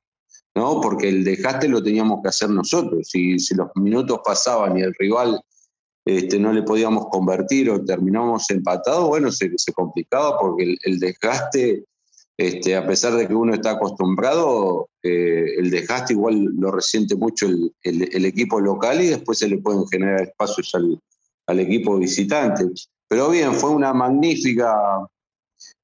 ¿no? 0.55 0.81
Porque 0.81 1.09
el 1.09 1.23
desgaste 1.23 1.69
lo 1.69 1.81
teníamos 1.81 2.21
que 2.21 2.29
hacer 2.29 2.49
nosotros. 2.49 3.07
Si, 3.07 3.39
si 3.39 3.55
los 3.55 3.69
minutos 3.75 4.19
pasaban 4.25 4.77
y 4.77 4.81
el 4.81 4.93
rival 4.97 5.39
este, 6.17 6.39
no 6.39 6.51
le 6.51 6.63
podíamos 6.63 7.05
convertir 7.11 7.69
o 7.69 7.85
terminamos 7.85 8.49
empatados, 8.49 9.07
bueno, 9.07 9.31
se, 9.31 9.51
complicaba 9.75 10.39
porque 10.39 10.75
el, 10.81 10.99
desgaste, 10.99 11.85
este, 12.35 12.75
a 12.75 12.87
pesar 12.87 13.13
de 13.13 13.27
que 13.27 13.35
uno 13.35 13.53
está 13.53 13.71
acostumbrado, 13.71 14.89
eh, 15.03 15.45
el 15.59 15.69
desgaste 15.69 16.13
igual 16.13 16.45
lo 16.57 16.71
resiente 16.71 17.15
mucho 17.15 17.45
el, 17.45 18.25
equipo 18.25 18.59
local 18.59 19.01
y 19.01 19.09
después 19.09 19.37
se 19.37 19.49
le 19.49 19.59
pueden 19.59 19.85
generar 19.87 20.23
espacios 20.23 20.73
al, 20.73 21.59
equipo 21.59 21.99
visitante. 21.99 22.65
Pero 23.07 23.29
bien, 23.29 23.53
fue 23.53 23.69
una 23.69 23.93
magnífica, 23.93 24.75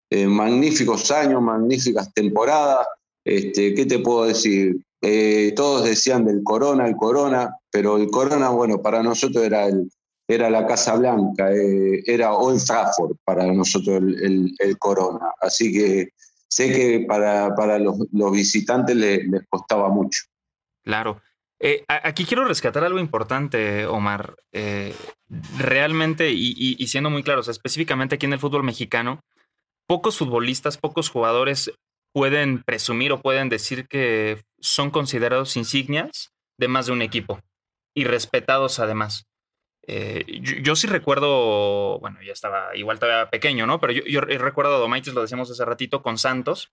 eh, 0.10 0.26
magníficos 0.26 1.12
años, 1.12 1.40
magníficas 1.40 2.12
temporadas. 2.16 2.88
Este, 3.24 3.76
¿Qué 3.76 3.86
te 3.86 4.00
puedo 4.00 4.26
decir? 4.26 4.76
Eh, 5.02 5.54
todos 5.56 5.84
decían 5.84 6.26
del 6.26 6.42
corona, 6.44 6.88
el 6.88 6.96
corona, 6.96 7.56
pero 7.70 7.98
el 7.98 8.10
corona, 8.10 8.50
bueno, 8.50 8.82
para 8.82 9.04
nosotros 9.04 9.44
era 9.44 9.68
el, 9.68 9.88
era 10.28 10.50
la 10.50 10.66
Casa 10.66 10.96
Blanca, 10.96 11.52
eh, 11.52 12.04
era 12.06 12.34
Old 12.34 12.64
Trafford 12.66 13.16
para 13.24 13.46
nosotros 13.52 14.02
el, 14.22 14.78
Corona. 14.80 15.32
Así 15.40 15.72
que 15.72 16.10
sé 16.48 16.72
que 16.72 17.06
para, 17.08 17.56
para 17.56 17.78
los, 17.80 17.98
visitantes 18.32 18.96
les, 18.96 19.28
costaba 19.50 19.90
mucho. 19.90 20.24
Claro. 20.84 21.22
Eh, 21.60 21.86
aquí 21.88 22.26
quiero 22.26 22.46
rescatar 22.46 22.84
algo 22.84 23.00
importante, 23.00 23.86
Omar. 23.86 24.36
Eh, 24.52 24.94
realmente, 25.58 26.32
y, 26.32 26.76
siendo 26.88 27.10
muy 27.10 27.24
claros, 27.24 27.48
específicamente 27.48 28.16
aquí 28.16 28.26
en 28.26 28.34
el 28.34 28.40
fútbol 28.40 28.64
mexicano, 28.64 29.22
pocos 29.88 30.18
futbolistas, 30.18 30.78
pocos 30.78 31.10
jugadores 31.10 31.72
pueden 32.14 32.64
presumir 32.64 33.12
o 33.12 33.22
pueden 33.22 33.50
decir 33.50 33.88
que 33.88 34.44
son 34.60 34.90
considerados 34.90 35.58
insignias 35.58 36.32
de 36.58 36.68
más 36.68 36.86
de 36.86 36.94
un 36.94 37.02
equipo 37.02 37.40
y 37.94 38.06
respetados 38.06 38.80
además. 38.80 39.26
Eh, 39.88 40.26
yo, 40.42 40.76
sí 40.76 40.88
recuerdo, 40.88 42.00
bueno, 42.00 42.20
ya 42.26 42.34
estaba 42.34 42.76
igual 42.76 43.00
todavía 43.00 43.30
pequeño, 43.30 43.68
¿no? 43.68 43.80
Pero 43.80 43.94
yo, 43.94 44.04
yo 44.06 44.22
recuerdo 44.22 44.76
a 44.76 44.80
Domaitis, 44.80 45.14
lo 45.14 45.22
decíamos 45.22 45.52
hace 45.52 45.64
ratito, 45.64 46.02
con 46.02 46.18
Santos, 46.18 46.72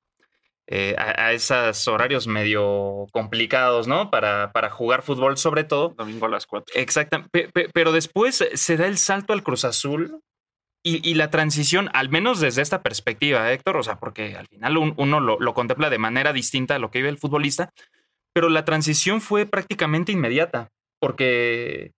eh, 0.69 0.95
a, 0.97 1.33
esos 1.33 1.89
horarios 1.89 2.27
medio 2.27 3.07
complicados, 3.13 3.89
¿no? 3.89 4.11
Para, 4.11 4.53
para 4.53 4.71
jugar 4.71 5.03
fútbol 5.03 5.37
sobre 5.37 5.65
todo. 5.65 5.91
Domingo 5.91 6.27
a 6.27 6.31
las 6.31 6.47
4. 6.47 6.75
Exactamente. 6.77 7.51
pero 7.75 7.93
después 7.93 8.49
se 8.55 8.77
da 8.77 8.87
el 8.87 8.97
salto 8.97 9.33
al 9.33 9.43
Cruz 9.43 9.65
Azul 9.65 10.21
y, 10.85 11.15
la 11.15 11.31
transición, 11.31 11.91
al 11.93 12.09
menos 12.09 12.41
desde 12.41 12.61
esta 12.61 12.83
perspectiva, 12.83 13.53
Héctor, 13.53 13.77
o 13.77 13.83
sea, 13.85 14.01
porque 14.01 14.35
al 14.37 14.49
final 14.49 14.77
uno 14.77 15.21
lo, 15.21 15.39
lo 15.39 15.55
contempla 15.55 15.91
de 15.91 15.99
manera 15.99 16.33
distinta 16.33 16.75
a 16.75 16.79
lo 16.81 16.91
que 16.91 16.99
vive 16.99 17.11
el 17.11 17.19
futbolista, 17.19 17.73
pero 18.33 18.49
la 18.49 18.65
transición 18.65 19.21
fue 19.21 19.47
prácticamente 19.47 20.11
inmediata, 20.11 20.71
porque 20.99 21.93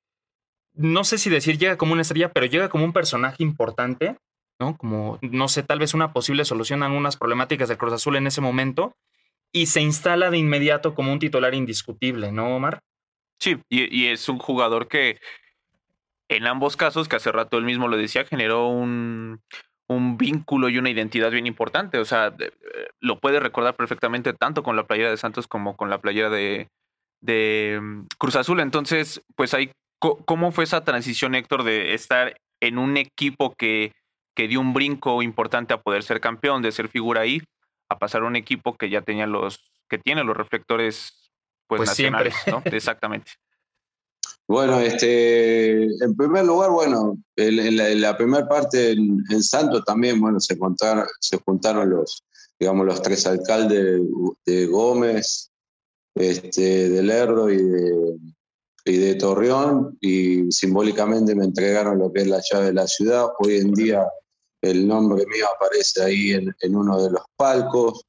no 0.75 1.04
sé 1.04 1.19
si 1.19 1.31
decir 1.31 1.59
llega 1.59 1.76
como 1.76 1.93
una 1.93 2.02
estrella, 2.02 2.33
pero 2.33 2.47
llega 2.47 2.69
como 2.69 2.85
un 2.85 2.93
personaje 2.93 3.43
importante, 3.43 4.16
¿no? 4.61 4.76
Como, 4.76 5.19
no 5.23 5.49
sé, 5.49 5.62
tal 5.62 5.78
vez 5.78 5.95
una 5.95 6.12
posible 6.12 6.45
solución 6.45 6.83
a 6.83 6.87
algunas 6.87 7.16
problemáticas 7.16 7.69
del 7.69 7.78
Cruz 7.78 7.93
Azul 7.93 8.16
en 8.16 8.26
ese 8.26 8.40
momento, 8.40 8.97
y 9.52 9.66
se 9.66 9.81
instala 9.81 10.31
de 10.31 10.38
inmediato 10.38 10.95
como 10.95 11.12
un 11.12 11.21
titular 11.21 11.54
indiscutible, 11.54 12.33
¿no, 12.33 12.57
Omar? 12.57 12.81
Sí, 13.38 13.57
y, 13.69 14.07
es 14.07 14.28
un 14.28 14.38
jugador 14.38 14.88
que 14.88 15.21
en 16.28 16.47
ambos 16.47 16.76
casos, 16.76 17.09
que 17.09 17.16
hace 17.16 17.31
rato 17.31 17.57
él 17.57 17.64
mismo 17.64 17.88
lo 17.88 17.97
decía, 17.97 18.25
generó 18.25 18.69
un, 18.69 19.40
un 19.87 20.16
vínculo 20.16 20.69
y 20.69 20.78
una 20.78 20.90
identidad 20.90 21.31
bien 21.31 21.47
importante. 21.47 21.99
O 21.99 22.04
sea, 22.04 22.35
lo 23.00 23.21
puede 23.21 23.38
recordar 23.40 23.76
perfectamente 23.76 24.33
tanto 24.33 24.62
con 24.62 24.76
la 24.76 24.87
playera 24.87 25.11
de 25.11 25.16
Santos 25.16 25.47
como 25.47 25.76
con 25.76 25.90
la 25.90 26.00
playera 26.00 26.31
de, 26.31 26.69
de 27.21 27.78
mm, 27.81 28.07
Cruz 28.19 28.37
Azul. 28.37 28.61
Entonces, 28.61 29.23
pues 29.37 29.54
hay 29.54 29.71
¿Cómo 30.25 30.53
fue 30.53 30.65
esa 30.65 30.85
transición, 30.85 31.35
Héctor, 31.35 31.65
de 31.65 31.95
estar 31.95 32.37
en 32.61 32.79
un 32.79 32.97
equipo 32.97 33.55
que, 33.55 33.93
que 34.35 34.49
dio 34.49 34.61
un 34.61 34.75
brinco 34.75 35.23
importante 35.23 35.73
a 35.73 35.81
poder 35.81 36.03
ser 36.03 36.21
campeón, 36.21 36.63
de 36.63 36.73
ser 36.73 36.89
figura 36.89 37.23
ahí, 37.23 37.43
a 37.89 37.99
pasar 37.99 38.23
a 38.23 38.27
un 38.27 38.37
equipo 38.37 38.77
que 38.77 38.91
ya 38.91 39.03
tenía 39.03 39.27
los, 39.27 39.61
que 39.89 39.99
tiene 39.99 40.25
los 40.25 40.37
reflectores 40.37 41.31
pues, 41.67 41.79
pues 41.79 41.91
nacionales, 41.91 42.35
¿no? 42.47 42.63
Exactamente. 42.65 43.33
Bueno, 44.47 44.79
este, 44.79 45.85
en 45.85 46.15
primer 46.19 46.45
lugar, 46.45 46.71
bueno, 46.71 47.17
en, 47.35 48.01
la, 48.03 48.15
primera 48.15 48.47
parte 48.47 48.91
en, 48.91 49.43
Santos 49.43 49.83
también, 49.87 50.21
bueno, 50.21 50.39
se, 50.39 50.55
juntaron, 50.59 51.07
se 51.19 51.39
juntaron 51.39 51.89
los, 51.89 52.23
digamos, 52.61 52.85
los 52.85 53.01
tres 53.01 53.27
alcaldes 53.27 54.03
de, 54.45 54.67
Gómez, 54.67 55.51
este, 56.15 56.91
de 56.91 57.03
Lerdo 57.03 57.51
y 57.51 57.57
de, 57.57 58.19
y 58.85 58.99
de 58.99 59.14
Torreón 59.14 59.97
y 60.00 60.50
simbólicamente 60.50 61.35
me 61.35 61.45
entregaron 61.45 61.99
lo 61.99 62.12
que 62.12 62.23
es 62.23 62.26
la 62.26 62.43
llave 62.50 62.67
de 62.67 62.75
la 62.75 62.87
ciudad. 62.87 63.29
Hoy 63.38 63.57
en 63.57 63.73
día 63.73 64.07
el 64.61 64.87
nombre 64.87 65.25
mío 65.26 65.47
aparece 65.55 66.03
ahí 66.03 66.33
en, 66.33 66.55
en 66.61 66.76
uno 66.76 67.03
de 67.03 67.11
los 67.11 67.23
palcos. 67.37 68.05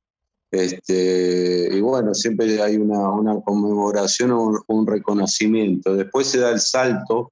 Este, 0.52 1.70
y 1.72 1.82
bueno, 1.82 2.14
siempre 2.14 2.62
hay 2.62 2.78
una, 2.78 3.10
una 3.10 3.42
conmemoración 3.42 4.32
o 4.32 4.64
un, 4.68 4.88
reconocimiento. 4.88 5.96
Después 5.96 6.28
se 6.28 6.40
da 6.40 6.52
el 6.52 6.60
salto 6.60 7.32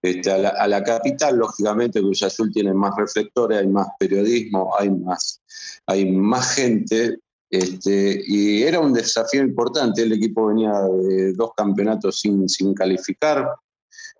este, 0.00 0.30
a, 0.30 0.38
la, 0.38 0.48
a, 0.50 0.68
la, 0.68 0.82
capital, 0.82 1.36
lógicamente 1.36 2.00
Cruz 2.00 2.22
Azul 2.22 2.52
tiene 2.52 2.74
más 2.74 2.94
reflectores, 2.96 3.58
hay 3.58 3.68
más 3.68 3.88
periodismo, 3.98 4.72
hay 4.78 4.90
más, 4.90 5.40
hay 5.86 6.10
más 6.10 6.54
gente 6.54 7.18
Este, 7.52 8.22
y 8.26 8.62
era 8.62 8.80
un 8.80 8.94
desafío 8.94 9.42
importante. 9.42 10.02
El 10.02 10.12
equipo 10.12 10.46
venía 10.46 10.72
de 10.72 11.34
dos 11.34 11.50
campeonatos 11.54 12.18
sin, 12.18 12.48
sin 12.48 12.72
calificar, 12.72 13.46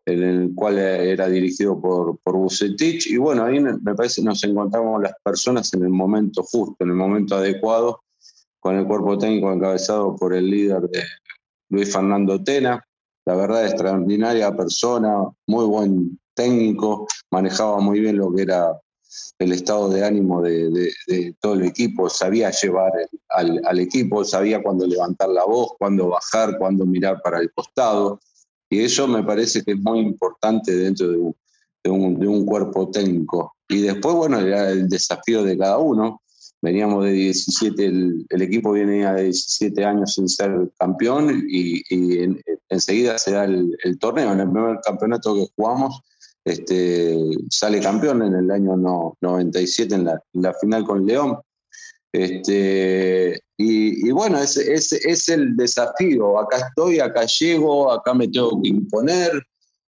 en 0.04 0.22
el 0.22 0.54
cual 0.54 0.78
era 0.78 1.28
dirigido 1.28 1.80
por, 1.80 2.18
por 2.18 2.36
Bucetich. 2.36 3.06
Y 3.06 3.16
bueno, 3.16 3.44
ahí 3.44 3.58
me 3.58 3.94
parece 3.94 4.20
que 4.20 4.26
nos 4.26 4.44
encontramos 4.44 5.02
las 5.02 5.14
personas 5.24 5.72
en 5.72 5.82
el 5.82 5.88
momento 5.88 6.42
justo, 6.42 6.76
en 6.80 6.90
el 6.90 6.94
momento 6.94 7.36
adecuado, 7.36 8.02
con 8.60 8.76
el 8.76 8.86
cuerpo 8.86 9.16
técnico 9.16 9.50
encabezado 9.50 10.14
por 10.14 10.34
el 10.34 10.50
líder 10.50 10.82
de 10.90 11.02
Luis 11.70 11.90
Fernando 11.90 12.42
Tena. 12.44 12.84
La 13.24 13.34
verdad, 13.34 13.64
extraordinaria 13.64 14.54
persona, 14.54 15.24
muy 15.46 15.64
buen 15.64 16.20
técnico, 16.34 17.06
manejaba 17.30 17.80
muy 17.80 18.00
bien 18.00 18.18
lo 18.18 18.30
que 18.30 18.42
era 18.42 18.78
el 19.38 19.52
estado 19.52 19.88
de 19.88 20.04
ánimo 20.04 20.42
de, 20.42 20.92
todo 21.40 21.54
el 21.54 21.64
equipo, 21.64 22.08
sabía 22.08 22.50
llevar 22.50 22.92
al, 23.28 23.78
equipo, 23.78 24.24
sabía 24.24 24.62
cuándo 24.62 24.86
levantar 24.86 25.28
la 25.28 25.44
voz, 25.44 25.72
cuándo 25.78 26.08
bajar, 26.08 26.58
cuándo 26.58 26.86
mirar 26.86 27.20
para 27.22 27.40
el 27.40 27.52
costado. 27.52 28.20
Y 28.70 28.80
eso 28.80 29.06
me 29.06 29.22
parece 29.22 29.62
que 29.62 29.72
es 29.72 29.78
muy 29.78 30.00
importante 30.00 30.74
dentro 30.74 31.08
de 31.08 31.16
un, 31.90 32.18
de 32.18 32.26
un 32.26 32.46
cuerpo 32.46 32.90
técnico. 32.90 33.54
Y 33.68 33.82
después, 33.82 34.14
bueno, 34.14 34.38
era 34.38 34.70
el 34.70 34.88
desafío 34.88 35.42
de 35.42 35.58
cada 35.58 35.78
uno. 35.78 36.22
Veníamos 36.60 37.04
de 37.04 37.12
17, 37.12 37.84
el, 37.86 38.42
equipo 38.42 38.72
venía 38.72 39.12
de 39.14 39.24
17 39.24 39.84
años 39.84 40.14
sin 40.14 40.28
ser 40.28 40.70
campeón 40.78 41.44
y, 41.48 41.82
enseguida 42.68 43.18
se 43.18 43.32
da 43.32 43.44
el, 43.44 43.76
el 43.82 43.98
torneo. 43.98 44.32
En 44.32 44.40
el 44.40 44.50
primer 44.50 44.78
campeonato 44.84 45.34
que 45.34 45.48
jugamos, 45.56 46.02
este, 46.44 47.16
sale 47.50 47.80
campeón 47.80 48.22
en 48.22 48.34
el 48.34 48.50
año 48.50 48.76
97 49.20 49.94
en 49.94 50.04
la, 50.42 50.54
final 50.54 50.84
con 50.84 51.06
León. 51.06 51.38
Este, 52.12 53.40
y, 53.56 54.10
bueno, 54.10 54.38
ese 54.38 54.74
es, 54.74 55.28
el 55.28 55.56
desafío. 55.56 56.38
Acá 56.38 56.68
estoy, 56.68 56.98
acá 56.98 57.24
llego, 57.24 57.92
acá 57.92 58.12
me 58.12 58.28
tengo 58.28 58.60
que 58.60 58.68
imponer, 58.68 59.30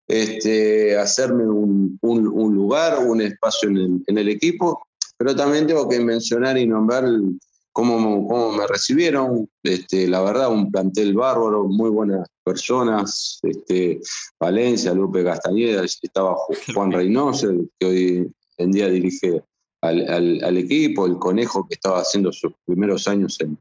este, 0.09 0.99
hacerme 0.99 1.45
un, 1.49 1.99
lugar, 2.03 3.07
un 3.07 3.23
espacio 3.23 3.69
en 3.69 4.03
el, 4.07 4.29
equipo, 4.29 4.87
pero 5.17 5.37
también 5.37 5.67
tengo 5.67 5.89
que 5.89 6.01
mencionar 6.01 6.59
y 6.59 6.67
nombrar 6.67 7.05
cómo, 7.73 8.27
cómo 8.27 8.53
me 8.53 8.67
recibieron. 8.67 9.49
Este, 9.63 10.09
la 10.09 10.21
verdad, 10.23 10.53
un 10.53 10.71
plantel 10.71 11.15
bárbaro, 11.15 11.65
muy 11.65 11.91
buenas 11.91 12.29
personas. 12.45 13.39
Este, 13.43 14.01
Valencia, 14.39 14.95
Lupe 14.95 15.25
Castañeda, 15.25 15.85
estaba 15.85 16.37
Juan 16.75 16.93
Reynoso, 16.93 17.49
que 17.79 17.87
hoy 17.87 18.33
en 18.59 18.73
día 18.73 18.89
dirige 18.89 19.43
al, 19.83 20.43
al, 20.43 20.57
equipo, 20.57 21.07
el 21.07 21.19
Conejo, 21.19 21.67
que 21.67 21.75
estaba 21.75 22.01
haciendo 22.01 22.33
sus 22.33 22.53
primeros 22.67 23.09
años 23.09 23.41
en, 23.41 23.59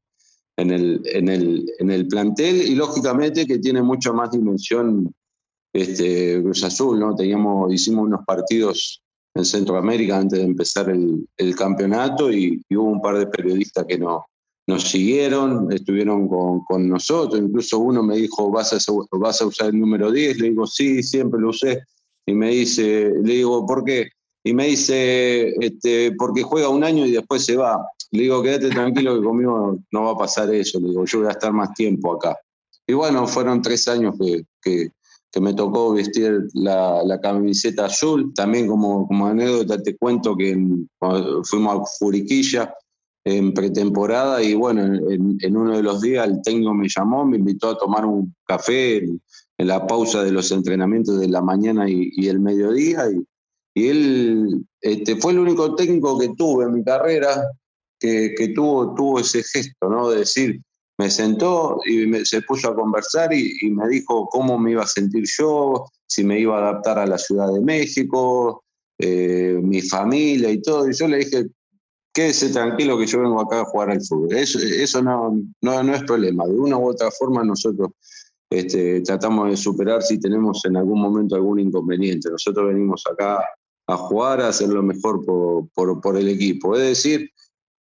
en, 0.58 0.72
el, 0.72 1.02
en, 1.06 1.30
el, 1.30 1.72
en 1.80 1.92
el 1.92 2.08
plantel, 2.08 2.62
y 2.62 2.76
lógicamente 2.76 3.48
que 3.48 3.60
tiene 3.60 3.82
mucho 3.82 4.14
más 4.14 4.32
dimensión 4.32 5.14
este, 5.74 6.42
Cruz 6.42 6.64
Azul, 6.64 7.00
¿no? 7.00 7.16
Teníamos, 7.16 7.72
hicimos 7.74 8.06
unos 8.06 8.26
partidos 8.26 9.02
en 9.34 9.46
Centroamérica 9.46 10.18
antes 10.18 10.40
de 10.40 10.46
empezar 10.46 10.90
el, 10.90 11.28
el 11.38 11.56
campeonato 11.56 12.32
y, 12.32 12.62
hubo 12.72 12.84
un 12.84 13.02
par 13.02 13.18
de 13.18 13.28
periodistas 13.28 13.86
que 13.86 13.98
no, 13.98 14.26
nos 14.68 14.90
siguieron, 14.90 15.72
estuvieron 15.72 16.28
con, 16.28 16.64
con, 16.64 16.88
nosotros, 16.88 17.42
incluso 17.42 17.80
uno 17.80 18.04
me 18.04 18.18
dijo, 18.18 18.50
¿Vas 18.52 18.74
a, 18.74 18.94
¿vas 19.12 19.42
a 19.42 19.46
usar 19.46 19.70
el 19.70 19.80
número 19.80 20.12
10? 20.12 20.40
Le 20.40 20.50
digo, 20.50 20.68
sí, 20.68 21.02
siempre 21.04 21.40
lo 21.40 21.50
usé. 21.50 21.84
Y 22.26 22.34
me 22.34 22.52
dice, 22.52 23.12
le 23.24 23.34
digo, 23.34 23.66
¿por 23.66 23.84
qué? 23.84 24.10
Y 24.44 24.54
me 24.54 24.68
dice, 24.68 25.50
este, 25.60 26.12
porque 26.14 26.44
juega 26.44 26.70
un 26.70 26.84
año 26.84 27.06
y 27.06 27.12
después 27.12 27.44
se 27.44 27.56
va. 27.56 27.84
Le 28.12 28.24
digo, 28.24 28.42
quédate 28.42 28.70
tranquilo 28.70 29.16
que 29.16 29.26
conmigo 29.26 29.80
no 29.92 30.04
va 30.04 30.12
a 30.12 30.18
pasar 30.18 30.54
eso. 30.54 30.80
Le 30.80 30.90
digo, 30.90 31.06
yo 31.06 31.20
voy 31.20 31.28
a 31.28 31.32
estar 31.32 31.52
más 31.52 31.74
tiempo 31.74 32.14
acá. 32.14 32.38
Y 32.88 32.94
bueno, 32.94 33.28
fueron 33.28 33.62
tres 33.62 33.88
años 33.88 34.16
que, 34.20 34.44
que, 34.62 34.90
que 35.32 35.40
me 35.40 35.54
tocó 35.54 35.94
vestir 35.94 36.48
la, 36.54 37.04
la, 37.04 37.20
camiseta 37.20 37.86
azul. 37.86 38.34
También 38.34 38.68
como, 38.68 39.08
como 39.08 39.28
anécdota 39.28 39.82
te 39.82 39.96
cuento 39.96 40.36
que 40.36 40.58
fuimos 41.44 41.76
a 41.76 41.84
Juriquilla 42.00 42.74
en 43.26 43.54
pretemporada 43.54 44.42
y 44.42 44.56
bueno, 44.56 44.84
en, 44.86 45.38
en, 45.42 45.58
uno 45.58 45.76
de 45.76 45.84
los 45.84 46.02
días 46.02 46.28
el 46.28 46.42
técnico 46.42 46.74
me 46.74 46.88
llamó, 46.88 47.26
me 47.26 47.38
invitó 47.38 47.70
a 47.70 47.78
tomar 47.78 48.06
un 48.06 48.34
café 48.46 48.98
en, 48.98 49.22
la 49.58 49.86
pausa 49.86 50.24
de 50.24 50.32
los 50.32 50.52
entrenamientos 50.54 51.20
de 51.20 51.28
la 51.28 51.42
mañana 51.42 51.90
y, 51.90 52.12
y 52.16 52.30
el 52.30 52.40
mediodía 52.40 53.12
y, 53.12 53.22
y, 53.74 53.88
él 53.90 54.66
este, 54.80 55.18
fue 55.18 55.34
el 55.34 55.40
único 55.40 55.76
técnico 55.76 56.18
que 56.18 56.30
tuve 56.30 56.64
en 56.64 56.76
mi 56.76 56.84
carrera 56.84 57.44
que, 58.00 58.34
que 58.38 58.48
tuvo, 58.50 58.96
tuvo 58.96 59.20
ese 59.20 59.44
gesto, 59.44 59.90
¿no? 59.90 60.10
De 60.10 60.20
decir, 60.20 60.62
me 61.00 61.10
sentó 61.10 61.80
y 61.86 62.14
se 62.26 62.42
puso 62.42 62.70
a 62.70 62.76
conversar 62.76 63.34
y, 63.34 63.72
me 63.72 63.88
dijo 63.88 64.28
cómo 64.28 64.60
me 64.60 64.72
iba 64.72 64.84
a 64.84 64.88
sentir 64.88 65.24
yo, 65.38 65.86
si 66.06 66.26
me 66.26 66.38
iba 66.38 66.58
a 66.58 66.70
adaptar 66.70 67.00
a 67.00 67.08
la 67.08 67.18
Ciudad 67.18 67.48
de 67.54 67.62
México, 67.62 68.66
eh, 69.00 69.58
mi 69.64 69.82
familia 69.82 70.52
y 70.52 70.62
todo. 70.62 70.90
Y 70.90 70.94
yo 70.94 71.08
le 71.08 71.20
dije, 71.20 71.48
quédese 72.14 72.50
tranquilo 72.50 72.98
que 72.98 73.08
yo 73.08 73.22
vengo 73.22 73.40
acá 73.40 73.62
a 73.62 73.66
jugar 73.66 73.92
al 73.92 74.02
fútbol. 74.02 74.36
Eso, 74.36 74.60
eso 74.60 75.02
no, 75.02 75.42
no, 75.62 75.84
no 75.84 75.96
es 75.96 76.04
problema. 76.04 76.46
De 76.46 76.60
una 76.60 76.78
u 76.78 76.90
otra 76.90 77.10
forma 77.12 77.46
nosotros 77.46 77.92
este, 78.50 79.00
tratamos 79.00 79.52
de 79.52 79.56
superar 79.56 80.02
si 80.02 80.20
tenemos 80.20 80.66
en 80.66 80.76
algún 80.76 81.00
momento 81.00 81.36
algún 81.36 81.62
inconveniente. 81.62 82.30
Nosotros 82.30 82.74
venimos 82.74 83.06
acá 83.10 83.40
a 83.88 83.96
jugar, 83.96 84.42
a 84.42 84.50
hacer 84.50 84.68
lo 84.68 84.84
mejor 84.84 85.26
por, 85.26 85.70
por, 85.70 86.02
por 86.02 86.18
el 86.18 86.28
equipo. 86.28 86.76
Es 86.76 86.82
decir, 86.82 87.32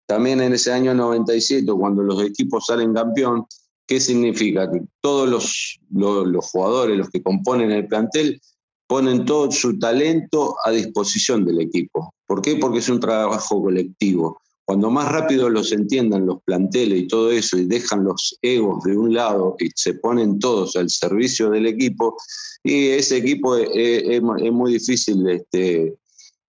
también 0.07 0.41
en 0.41 0.53
ese 0.53 0.71
año 0.71 0.93
97, 0.93 1.65
cuando 1.73 2.01
los 2.01 2.23
equipos 2.23 2.65
salen 2.65 2.93
campeón, 2.93 3.45
¿qué 3.85 3.99
significa? 3.99 4.71
Que 4.71 4.81
todos 5.01 5.29
los, 5.29 5.79
los, 5.91 6.45
jugadores, 6.49 6.97
los 6.97 7.09
que 7.09 7.21
componen 7.21 7.71
el 7.71 7.87
plantel, 7.87 8.41
ponen 8.87 9.25
todo 9.25 9.51
su 9.51 9.77
talento 9.77 10.55
a 10.63 10.71
disposición 10.71 11.45
del 11.45 11.59
equipo. 11.59 12.13
¿Por 12.25 12.41
qué? 12.41 12.55
Porque 12.55 12.79
es 12.79 12.87
un 12.87 13.01
trabajo 13.01 13.61
colectivo. 13.61 14.41
Cuando 14.63 14.89
más 14.89 15.11
rápido 15.11 15.49
los 15.49 15.73
entiendan 15.73 16.25
los 16.25 16.41
planteles 16.43 17.01
y 17.01 17.07
todo 17.07 17.29
eso 17.31 17.57
y 17.57 17.65
dejan 17.65 18.05
los 18.05 18.37
egos 18.41 18.83
de 18.83 18.97
un 18.97 19.13
lado 19.13 19.55
y 19.59 19.69
se 19.75 19.95
ponen 19.95 20.39
todos 20.39 20.77
al 20.77 20.89
servicio 20.89 21.49
del 21.49 21.67
equipo, 21.67 22.15
y 22.63 22.87
ese 22.89 23.17
equipo 23.17 23.57
es, 23.57 24.21
muy 24.21 24.73
difícil 24.73 25.27
este, 25.29 25.97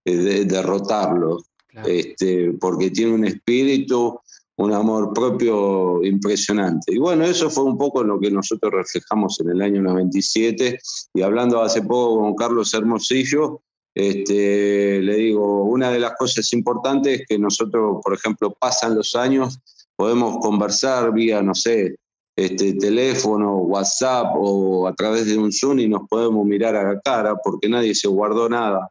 de 0.04 0.44
derrotarlo 0.44 1.40
este, 1.84 2.52
porque 2.60 2.90
tiene 2.90 3.12
un 3.12 3.24
espíritu, 3.24 4.20
un 4.56 4.72
amor 4.72 5.12
propio 5.12 6.02
impresionante. 6.04 6.92
Y 6.92 6.98
bueno, 6.98 7.24
eso 7.24 7.48
fue 7.48 7.64
un 7.64 7.78
poco 7.78 8.02
lo 8.02 8.18
que 8.18 8.30
nosotros 8.30 8.72
reflejamos 8.72 9.38
en 9.40 9.50
el 9.50 9.62
año 9.62 9.82
97. 9.82 10.78
Y 11.14 11.22
hablando 11.22 11.62
hace 11.62 11.82
poco 11.82 12.20
con 12.20 12.34
Carlos 12.34 12.74
Hermosillo, 12.74 13.62
este, 13.94 15.00
le 15.00 15.14
digo, 15.16 15.64
una 15.64 15.90
de 15.90 16.00
las 16.00 16.12
cosas 16.18 16.52
importantes 16.52 17.20
es 17.20 17.26
que 17.28 17.38
nosotros, 17.38 17.98
por 18.02 18.14
ejemplo, 18.14 18.52
pasan 18.52 18.94
los 18.94 19.14
años, 19.16 19.60
podemos 19.96 20.38
conversar 20.38 21.12
vía, 21.12 21.42
no 21.42 21.54
sé, 21.54 21.96
este, 22.36 22.74
teléfono, 22.74 23.56
WhatsApp 23.56 24.32
o 24.36 24.86
a 24.86 24.94
través 24.94 25.26
de 25.26 25.36
un 25.36 25.52
Zoom 25.52 25.80
y 25.80 25.88
nos 25.88 26.08
podemos 26.08 26.46
mirar 26.46 26.76
a 26.76 26.94
la 26.94 27.00
cara 27.00 27.34
porque 27.42 27.68
nadie 27.68 27.94
se 27.94 28.06
guardó 28.06 28.48
nada. 28.48 28.88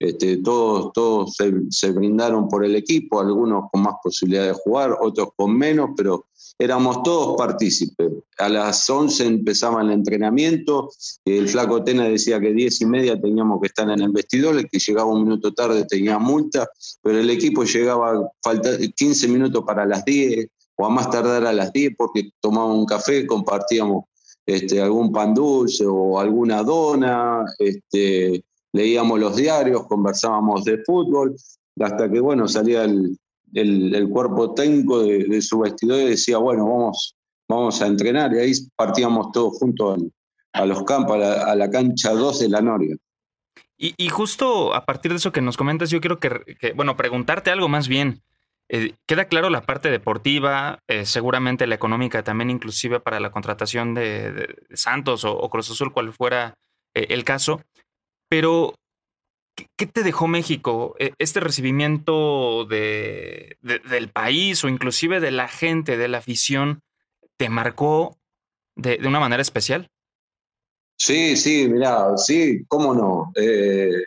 Este, 0.00 0.36
todos 0.36 0.92
todos 0.92 1.36
se, 1.70 1.90
brindaron 1.90 2.48
por 2.48 2.64
el 2.64 2.76
equipo, 2.76 3.20
algunos 3.20 3.64
con 3.72 3.82
más 3.82 3.94
posibilidad 4.02 4.46
de 4.46 4.52
jugar, 4.52 4.96
otros 5.00 5.30
con 5.34 5.56
menos, 5.56 5.90
pero 5.96 6.26
éramos 6.56 7.02
todos 7.02 7.36
partícipes. 7.36 8.08
A 8.38 8.48
las 8.48 8.88
11 8.88 9.26
empezaba 9.26 9.82
el 9.82 9.90
entrenamiento, 9.90 10.90
el 11.24 11.48
flaco 11.48 11.82
Tena 11.82 12.04
decía 12.04 12.38
que 12.38 12.52
10 12.52 12.80
y 12.82 12.86
media 12.86 13.20
teníamos 13.20 13.60
que 13.60 13.66
estar 13.66 13.90
en 13.90 14.00
el 14.00 14.12
vestidor, 14.12 14.56
el 14.56 14.68
que 14.68 14.78
llegaba 14.78 15.12
un 15.12 15.24
minuto 15.24 15.52
tarde 15.52 15.84
tenía 15.84 16.18
multa, 16.20 16.68
pero 17.02 17.18
el 17.18 17.28
equipo 17.30 17.64
llegaba 17.64 18.30
falta 18.40 18.70
15 18.78 19.26
minutos 19.26 19.64
para 19.66 19.84
las 19.84 20.04
10 20.04 20.46
o 20.76 20.86
a 20.86 20.90
más 20.90 21.10
tardar 21.10 21.44
a 21.44 21.52
las 21.52 21.72
10 21.72 21.94
porque 21.98 22.30
tomábamos 22.40 22.78
un 22.78 22.86
café, 22.86 23.26
compartíamos 23.26 24.04
este, 24.46 24.80
algún 24.80 25.12
pan 25.12 25.34
dulce 25.34 25.84
o 25.86 26.18
alguna 26.18 26.62
dona, 26.62 27.44
este, 27.58 28.44
leíamos 28.78 29.18
los 29.18 29.34
diarios, 29.34 29.86
conversábamos 29.88 30.64
de 30.64 30.78
fútbol, 30.84 31.34
hasta 31.80 32.08
que, 32.08 32.20
bueno, 32.20 32.46
salía 32.46 32.84
el, 32.84 33.18
el, 33.54 34.08
cuerpo 34.08 34.54
técnico 34.54 35.02
de, 35.02 35.42
su 35.42 35.60
vestidor 35.60 36.00
y 36.00 36.10
decía, 36.10 36.38
bueno, 36.38 36.64
vamos, 36.64 37.16
vamos 37.48 37.82
a 37.82 37.86
entrenar. 37.86 38.32
Y 38.34 38.38
ahí 38.38 38.52
partíamos 38.76 39.32
todos 39.32 39.58
juntos 39.58 40.04
a 40.52 40.64
los 40.64 40.84
campos, 40.84 41.20
a 41.22 41.54
la, 41.56 41.70
cancha 41.70 42.12
2 42.12 42.40
de 42.40 42.48
la 42.48 42.60
Noria. 42.60 42.96
Y, 43.76 44.08
justo 44.08 44.74
a 44.74 44.84
partir 44.84 45.12
de 45.12 45.18
eso 45.18 45.32
que 45.32 45.40
nos 45.40 45.56
comentas, 45.56 45.90
yo 45.90 46.00
quiero 46.00 46.18
que, 46.18 46.30
bueno, 46.74 46.96
preguntarte 46.96 47.50
algo 47.50 47.68
más 47.68 47.88
bien. 47.88 48.22
Eh, 48.70 48.94
queda 49.06 49.24
claro 49.24 49.48
la 49.50 49.62
parte 49.62 49.90
deportiva, 49.90 50.80
eh, 50.88 51.06
seguramente 51.06 51.66
la 51.66 51.74
económica 51.74 52.22
también, 52.22 52.50
inclusive 52.50 53.00
para 53.00 53.18
la 53.18 53.30
contratación 53.30 53.94
de, 53.94 54.56
Santos 54.74 55.24
o, 55.24 55.48
Cruz 55.48 55.70
Azul, 55.70 55.92
cual 55.92 56.12
fuera 56.12 56.54
eh, 56.94 57.06
el 57.10 57.24
caso. 57.24 57.62
Pero, 58.28 58.74
¿qué, 59.76 59.86
te 59.86 60.02
dejó 60.02 60.26
México? 60.26 60.94
E, 60.98 61.12
este 61.18 61.40
recibimiento 61.40 62.64
de, 62.64 63.58
del 63.62 64.10
país 64.10 64.62
o 64.64 64.68
inclusive 64.68 65.20
de 65.20 65.30
la 65.30 65.48
gente, 65.48 65.96
de 65.96 66.08
la 66.08 66.18
afición, 66.18 66.80
¿te 67.36 67.48
marcó 67.48 68.18
de, 68.76 68.98
una 69.06 69.20
manera 69.20 69.42
especial? 69.42 69.90
Sí, 70.96 71.36
sí, 71.36 71.68
mira, 71.68 72.16
sí, 72.16 72.64
cómo 72.66 72.92
no. 72.92 73.32
Eh, 73.36 74.02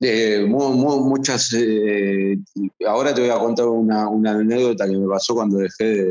eh, 0.00 0.44
muchas. 0.46 1.52
Eh, 1.54 2.38
ahora 2.86 3.14
te 3.14 3.20
voy 3.20 3.30
a 3.30 3.38
contar 3.38 3.66
una, 3.66 4.06
anécdota 4.06 4.86
que 4.86 4.96
me 4.96 5.08
pasó 5.08 5.34
cuando 5.34 5.58
dejé 5.58 6.04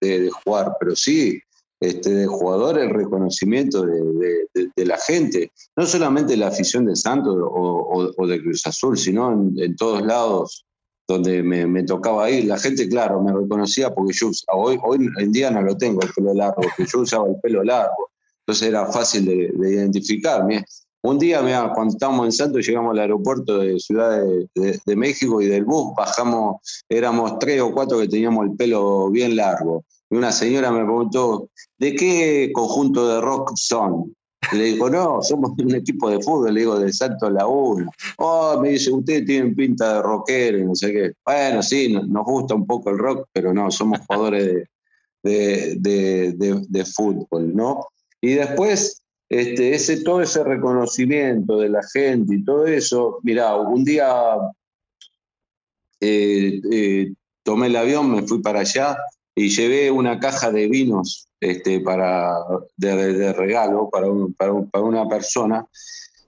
de, 0.00 0.30
jugar, 0.44 0.76
pero 0.78 0.94
sí, 0.94 1.40
este, 1.80 2.10
de 2.10 2.26
jugador 2.26 2.78
el 2.78 2.90
reconocimiento 2.90 3.86
de, 3.86 4.84
la 4.84 4.98
gente, 4.98 5.50
no 5.76 5.86
solamente 5.86 6.36
la 6.36 6.48
afición 6.48 6.84
de 6.84 6.94
Santos 6.94 7.36
o, 7.38 8.26
de 8.26 8.42
Cruz 8.42 8.66
Azul, 8.66 8.98
sino 8.98 9.32
en, 9.32 9.76
todos 9.76 10.02
lados 10.02 10.66
donde 11.08 11.42
me, 11.42 11.82
tocaba 11.84 12.30
ir. 12.30 12.44
La 12.44 12.58
gente, 12.58 12.88
claro, 12.88 13.22
me 13.22 13.32
reconocía 13.32 13.94
porque 13.94 14.12
yo 14.12 14.30
hoy, 14.52 14.78
hoy 14.82 15.08
en 15.18 15.32
día 15.32 15.50
no 15.50 15.62
lo 15.62 15.76
tengo 15.76 16.02
el 16.02 16.10
pelo 16.12 16.34
largo, 16.34 16.60
porque 16.62 16.84
yo 16.90 17.00
usaba 17.00 17.28
el 17.28 17.40
pelo 17.40 17.64
largo, 17.64 18.10
entonces 18.40 18.68
era 18.68 18.86
fácil 18.86 19.24
de, 19.24 19.50
identificarme. 19.70 20.64
Un 21.02 21.18
día, 21.18 21.40
cuando 21.74 21.94
estábamos 21.94 22.26
en 22.26 22.32
Santos, 22.32 22.66
llegamos 22.66 22.92
al 22.92 22.98
aeropuerto 22.98 23.58
de 23.58 23.78
Ciudad 23.78 24.22
de, 24.54 24.96
México 24.96 25.40
y 25.40 25.46
del 25.46 25.64
bus 25.64 25.94
bajamos, 25.96 26.56
éramos 26.90 27.38
tres 27.38 27.62
o 27.62 27.72
cuatro 27.72 27.98
que 27.98 28.08
teníamos 28.08 28.44
el 28.50 28.56
pelo 28.56 29.10
bien 29.10 29.34
largo. 29.34 29.82
Una 30.10 30.32
señora 30.32 30.70
me 30.70 30.84
preguntó, 30.84 31.48
¿de 31.78 31.94
qué 31.94 32.50
conjunto 32.52 33.08
de 33.08 33.20
rock 33.20 33.52
son? 33.54 34.14
le 34.52 34.64
digo, 34.64 34.90
no, 34.90 35.22
somos 35.22 35.52
un 35.58 35.74
equipo 35.76 36.10
de 36.10 36.20
fútbol, 36.20 36.54
le 36.54 36.60
digo, 36.60 36.78
de 36.78 36.92
Santos 36.92 37.30
Laguna. 37.30 37.88
Oh, 38.18 38.58
me 38.60 38.70
dice, 38.70 38.90
ustedes 38.90 39.24
tienen 39.24 39.54
pinta 39.54 39.94
de 39.94 40.02
rockero 40.02 40.66
no 40.66 40.74
sé 40.74 40.92
qué. 40.92 41.12
Bueno, 41.24 41.62
sí, 41.62 41.92
nos 41.92 42.24
gusta 42.24 42.54
un 42.54 42.66
poco 42.66 42.90
el 42.90 42.98
rock, 42.98 43.28
pero 43.32 43.54
no, 43.54 43.70
somos 43.70 44.00
jugadores 44.06 44.66
de, 45.22 45.76
de 45.76 46.84
fútbol, 46.84 47.54
¿no? 47.54 47.86
Y 48.20 48.34
después 48.34 49.00
este, 49.30 49.74
ese, 49.74 50.02
todo 50.02 50.20
ese 50.22 50.42
reconocimiento 50.42 51.58
de 51.58 51.68
la 51.68 51.82
gente 51.84 52.34
y 52.34 52.44
todo 52.44 52.66
eso, 52.66 53.20
mira, 53.22 53.54
un 53.56 53.84
día 53.84 54.34
eh, 56.00 56.60
eh, 56.72 57.12
tomé 57.44 57.68
el 57.68 57.76
avión, 57.76 58.10
me 58.10 58.22
fui 58.26 58.42
para 58.42 58.60
allá 58.60 58.98
y 59.40 59.48
llevé 59.48 59.90
una 59.90 60.20
caja 60.20 60.52
de 60.52 60.68
vinos 60.68 61.26
este, 61.40 61.80
para, 61.80 62.34
de, 62.76 63.32
regalo 63.32 63.88
para, 63.88 64.06
para, 64.36 64.84
una 64.84 65.08
persona. 65.08 65.66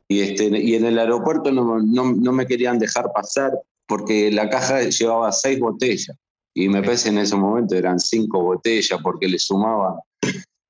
Y, 0.08 0.20
este, 0.20 0.46
y 0.58 0.76
en 0.76 0.86
el 0.86 0.98
aeropuerto 0.98 1.52
no, 1.52 1.78
no, 1.78 2.32
me 2.32 2.46
querían 2.46 2.78
dejar 2.78 3.12
pasar 3.12 3.52
porque 3.86 4.30
la 4.30 4.48
caja 4.48 4.80
llevaba 4.80 5.30
seis 5.30 5.60
botellas. 5.60 6.16
Y 6.54 6.70
me 6.70 6.82
parece 6.82 7.10
en 7.10 7.18
ese 7.18 7.36
momento 7.36 7.74
eran 7.74 8.00
cinco 8.00 8.42
botellas 8.42 8.98
porque 9.02 9.28
le 9.28 9.38
sumaban 9.38 9.96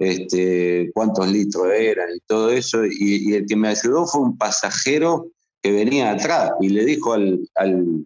este, 0.01 0.91
cuántos 0.95 1.29
litros 1.29 1.69
eran 1.73 2.09
y 2.13 2.19
todo 2.27 2.51
eso. 2.51 2.85
Y, 2.85 3.35
el 3.35 3.47
que 3.47 3.55
me 3.55 3.69
ayudó 3.69 4.05
fue 4.07 4.21
un 4.21 4.37
pasajero 4.37 5.29
que 5.63 5.71
venía 5.71 6.11
atrás 6.11 6.51
y 6.61 6.71
le 6.71 6.85
dijo 6.85 7.13
al, 7.13 7.49
al, 7.55 8.05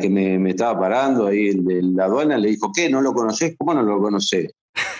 que 0.00 0.08
me, 0.10 0.50
estaba 0.50 0.80
parando 0.80 1.26
ahí, 1.26 1.48
el 1.48 1.64
de 1.64 1.82
la 1.82 2.04
aduana, 2.04 2.38
le 2.38 2.50
dijo, 2.50 2.70
¿qué? 2.74 2.88
¿No 2.88 3.00
lo 3.00 3.12
conocés? 3.12 3.54
¿Cómo 3.58 3.74
no 3.74 3.82
lo 3.82 4.00
conocés? 4.00 4.50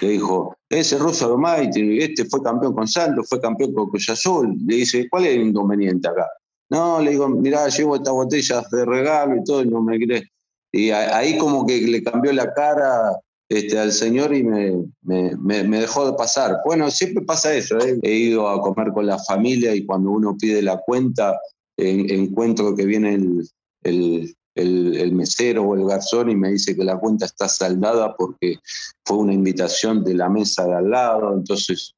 Le 0.01 0.09
dijo, 0.09 0.57
ese 0.69 0.99
ruso 0.99 1.29
Romaiti, 1.29 1.99
este 1.99 2.25
fue 2.27 2.43
campeón 2.43 2.75
con 2.75 2.87
Santos, 2.87 3.27
fue 3.29 3.41
campeón 3.41 3.73
con 3.75 3.89
Cruz 3.89 4.09
Azul. 4.11 4.57
Le 4.67 4.77
dice, 4.77 5.09
¿cuál 5.09 5.27
es 5.27 5.35
el 5.37 5.49
inconveniente 5.49 6.09
acá? 6.09 6.27
No, 6.71 7.01
le 7.01 7.13
digo, 7.13 7.29
mirá, 7.29 7.69
llevo 7.69 7.97
estas 7.97 8.13
botellas 8.13 8.71
de 8.71 8.85
regalo 8.85 9.37
y 9.37 9.45
todo, 9.45 9.63
y 9.63 9.67
no 9.69 9.83
me 9.83 9.99
crees. 9.99 10.25
Y 10.73 10.91
ahí 10.91 11.39
como 11.39 11.67
que 11.67 11.81
le 11.81 12.03
cambió 12.03 12.33
la 12.33 12.53
cara 12.53 13.13
este, 13.49 13.79
al 13.79 13.93
Señor 13.93 14.35
y 14.35 14.43
me, 14.43 14.83
me, 15.03 15.79
dejó 15.79 16.07
de 16.11 16.17
pasar. 16.17 16.57
Bueno, 16.65 16.91
siempre 16.91 17.25
pasa 17.25 17.55
eso. 17.55 17.79
¿eh? 17.79 17.99
He 18.03 18.13
ido 18.13 18.49
a 18.49 18.61
comer 18.61 18.93
con 18.93 19.07
la 19.07 19.19
familia 19.19 19.75
y 19.75 19.87
cuando 19.87 20.11
uno 20.11 20.37
pide 20.37 20.63
la 20.63 20.79
cuenta, 20.79 21.39
encuentro 21.77 22.75
que 22.75 22.87
viene 22.87 23.15
el, 23.15 23.49
el, 23.85 25.13
mesero 25.13 25.65
o 25.65 25.75
el 25.75 25.87
garzón 25.87 26.31
y 26.31 26.37
me 26.37 26.51
dice 26.51 26.77
que 26.77 26.85
la 26.85 26.99
cuenta 26.99 27.27
está 27.27 27.49
saldada 27.49 28.17
porque 28.17 28.59
fue 29.05 29.19
una 29.19 29.33
invitación 29.33 30.05
de 30.05 30.15
la 30.15 30.29
mesa 30.29 30.65
de 30.67 30.75
al 30.75 30.91
lado. 30.91 31.35
Entonces, 31.35 31.95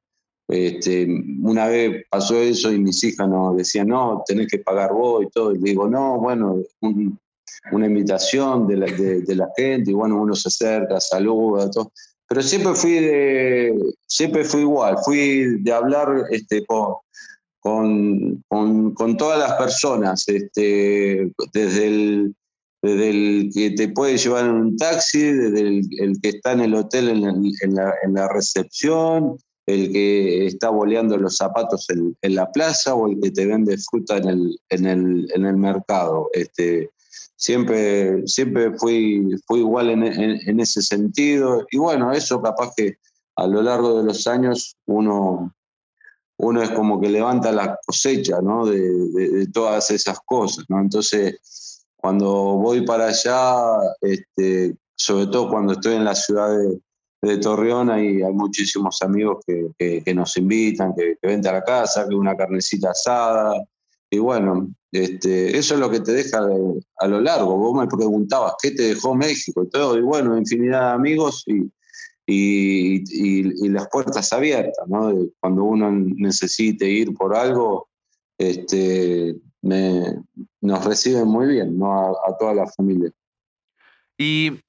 este, 0.49 1.07
una 1.43 1.67
vez 1.67 2.05
pasó 2.11 2.37
eso 2.37 2.73
y 2.73 2.79
mis 2.79 3.03
hijas 3.05 3.29
nos 3.29 3.57
decían, 3.57 3.89
no, 3.89 4.23
tenés 4.27 4.49
que 4.49 4.59
pagar 4.59 4.93
vos 4.93 5.25
y 5.25 5.31
todo. 5.31 5.55
Y 5.55 5.59
digo, 5.59 5.89
no, 5.89 6.19
bueno, 6.19 6.63
un, 6.81 7.19
una 7.73 7.87
invitación 7.87 8.67
de 8.67 8.77
la, 8.77 8.87
de, 8.87 9.35
la, 9.35 9.49
gente 9.57 9.91
y 9.91 9.95
bueno, 9.95 10.21
uno 10.21 10.35
se 10.35 10.49
acerca, 10.49 11.01
saluda, 11.01 11.71
todo. 11.71 11.93
Pero 12.29 12.43
siempre 12.43 12.75
fui 12.75 12.93
de, 12.95 13.95
siempre 14.07 14.45
fui 14.45 14.63
igual, 14.63 14.99
fui 15.05 15.63
de 15.63 15.73
hablar 15.73 16.25
este, 16.31 16.65
con, 17.67 18.45
con, 18.95 19.17
todas 19.17 19.41
las 19.41 19.55
personas, 19.55 20.29
este, 20.29 21.33
desde 21.53 21.87
el, 21.89 22.37
desde 22.81 23.11
el 23.11 23.51
que 23.53 23.73
te 23.73 23.89
puede 23.89 24.17
llevar 24.17 24.45
en 24.45 24.53
un 24.53 24.77
taxi, 24.77 25.33
desde 25.33 25.61
el, 25.61 26.21
que 26.23 26.29
está 26.29 26.53
en 26.53 26.61
el 26.61 26.75
hotel 26.75 27.09
en, 27.09 27.23
la, 27.75 27.93
en 28.05 28.15
la, 28.15 28.29
recepción, 28.29 29.37
el 29.67 29.91
que 29.91 30.47
está 30.47 30.71
boleando 30.71 31.17
los 31.17 31.39
zapatos 31.39 31.89
en, 31.91 32.35
la 32.37 32.53
plaza 32.53 32.95
o 32.95 33.09
el 33.09 33.19
que 33.21 33.33
te 33.33 33.47
vende 33.47 33.77
fruta 33.79 34.19
en 34.19 34.29
el, 34.29 34.61
en 34.69 34.87
el, 34.87 35.29
en 35.35 35.45
el 35.45 35.57
mercado. 35.57 36.31
Este, 36.35 36.91
siempre, 37.35 38.25
siempre 38.29 38.79
fui, 38.79 39.27
fui 39.49 39.59
igual 39.59 39.91
en, 39.91 40.61
ese 40.61 40.83
sentido. 40.83 41.67
Y 41.73 41.79
bueno, 41.79 42.13
eso 42.13 42.41
capaz 42.41 42.71
que 42.77 42.99
a 43.35 43.49
lo 43.49 43.61
largo 43.61 43.99
de 43.99 44.05
los 44.05 44.29
años 44.29 44.77
uno, 44.87 45.53
uno 46.39 46.63
es 46.63 46.71
como 46.71 47.01
que 47.01 47.09
levanta 47.09 47.51
la 47.53 47.79
cosecha 47.85 48.41
¿no? 48.43 48.67
de, 48.67 49.47
todas 49.53 49.91
esas 49.91 50.19
cosas. 50.25 50.65
¿no? 50.69 50.81
Entonces, 50.81 51.85
cuando 51.97 52.29
voy 52.57 52.83
para 52.85 53.07
allá, 53.07 53.57
este, 54.01 54.77
sobre 54.95 55.27
todo 55.27 55.49
cuando 55.51 55.75
estoy 55.75 55.95
en 55.95 56.05
la 56.05 56.15
ciudad 56.15 56.57
de, 56.57 56.81
Torreón, 57.39 57.91
hay, 57.91 58.23
hay 58.23 58.33
muchísimos 58.33 59.03
amigos 59.03 59.45
que, 59.45 60.15
nos 60.15 60.37
invitan, 60.37 60.95
que, 60.95 61.17
que 61.21 61.49
a 61.49 61.53
la 61.53 61.65
casa, 61.65 62.07
que 62.09 62.15
una 62.15 62.37
carnecita 62.37 62.91
asada. 62.91 63.55
Y 64.09 64.19
bueno, 64.19 64.69
este, 64.93 65.59
eso 65.59 65.75
es 65.75 65.81
lo 65.81 65.91
que 65.91 65.99
te 66.01 66.13
deja 66.13 66.39
a 66.99 67.07
lo 67.09 67.21
largo. 67.21 67.57
Vos 67.57 67.75
me 67.75 67.89
preguntabas, 67.89 68.55
¿qué 68.63 68.71
te 68.71 68.85
dejó 68.95 69.17
México? 69.17 69.65
Y 69.65 69.69
todo, 69.71 69.99
y 69.99 70.03
bueno, 70.03 70.39
infinidad 70.39 70.91
de 70.91 70.95
amigos 70.95 71.43
y, 71.47 71.69
y, 72.27 73.69
las 73.69 73.89
puertas 73.89 74.33
abiertas, 74.33 74.87
¿no? 74.89 75.13
Cuando 75.41 75.65
uno 75.65 75.91
necesite 75.91 76.89
ir 76.89 77.15
por 77.15 77.35
algo, 77.37 77.89
este, 78.39 79.37
nos 79.63 80.85
reciben 80.85 81.29
muy 81.29 81.47
bien, 81.47 81.79
¿no? 81.79 82.17
A, 82.17 82.37
toda 82.39 82.55
la 82.55 82.67
familia. 82.67 83.11
Y 84.19 84.61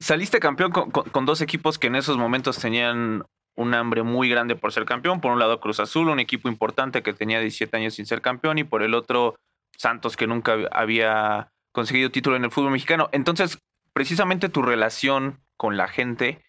saliste 0.00 0.40
campeón 0.40 0.70
con, 0.70 1.26
dos 1.26 1.40
equipos 1.40 1.78
que 1.78 1.86
en 1.86 1.96
esos 1.96 2.16
momentos 2.16 2.58
tenían 2.58 3.24
un 3.56 3.74
hambre 3.74 4.02
muy 4.02 4.28
grande 4.28 4.54
por 4.54 4.72
ser 4.72 4.84
campeón. 4.84 5.20
Por 5.20 5.32
un 5.32 5.38
lado 5.38 5.60
Cruz 5.60 5.80
Azul, 5.80 6.08
un 6.08 6.20
equipo 6.20 6.48
importante 6.48 7.02
que 7.02 7.12
tenía 7.12 7.40
17 7.40 7.76
años 7.76 7.94
sin 7.94 8.06
ser 8.06 8.20
campeón, 8.20 8.58
y 8.58 8.64
por 8.64 8.82
el 8.82 8.94
otro 8.94 9.36
Santos, 9.76 10.16
que 10.16 10.26
nunca 10.26 10.56
había 10.72 11.52
conseguido 11.72 12.10
título 12.10 12.36
en 12.36 12.44
el 12.44 12.50
fútbol 12.50 12.72
mexicano. 12.72 13.08
Entonces, 13.12 13.58
precisamente 13.98 14.48
tu 14.48 14.62
relación 14.62 15.40
con 15.56 15.76
la 15.76 15.88
gente, 15.88 16.40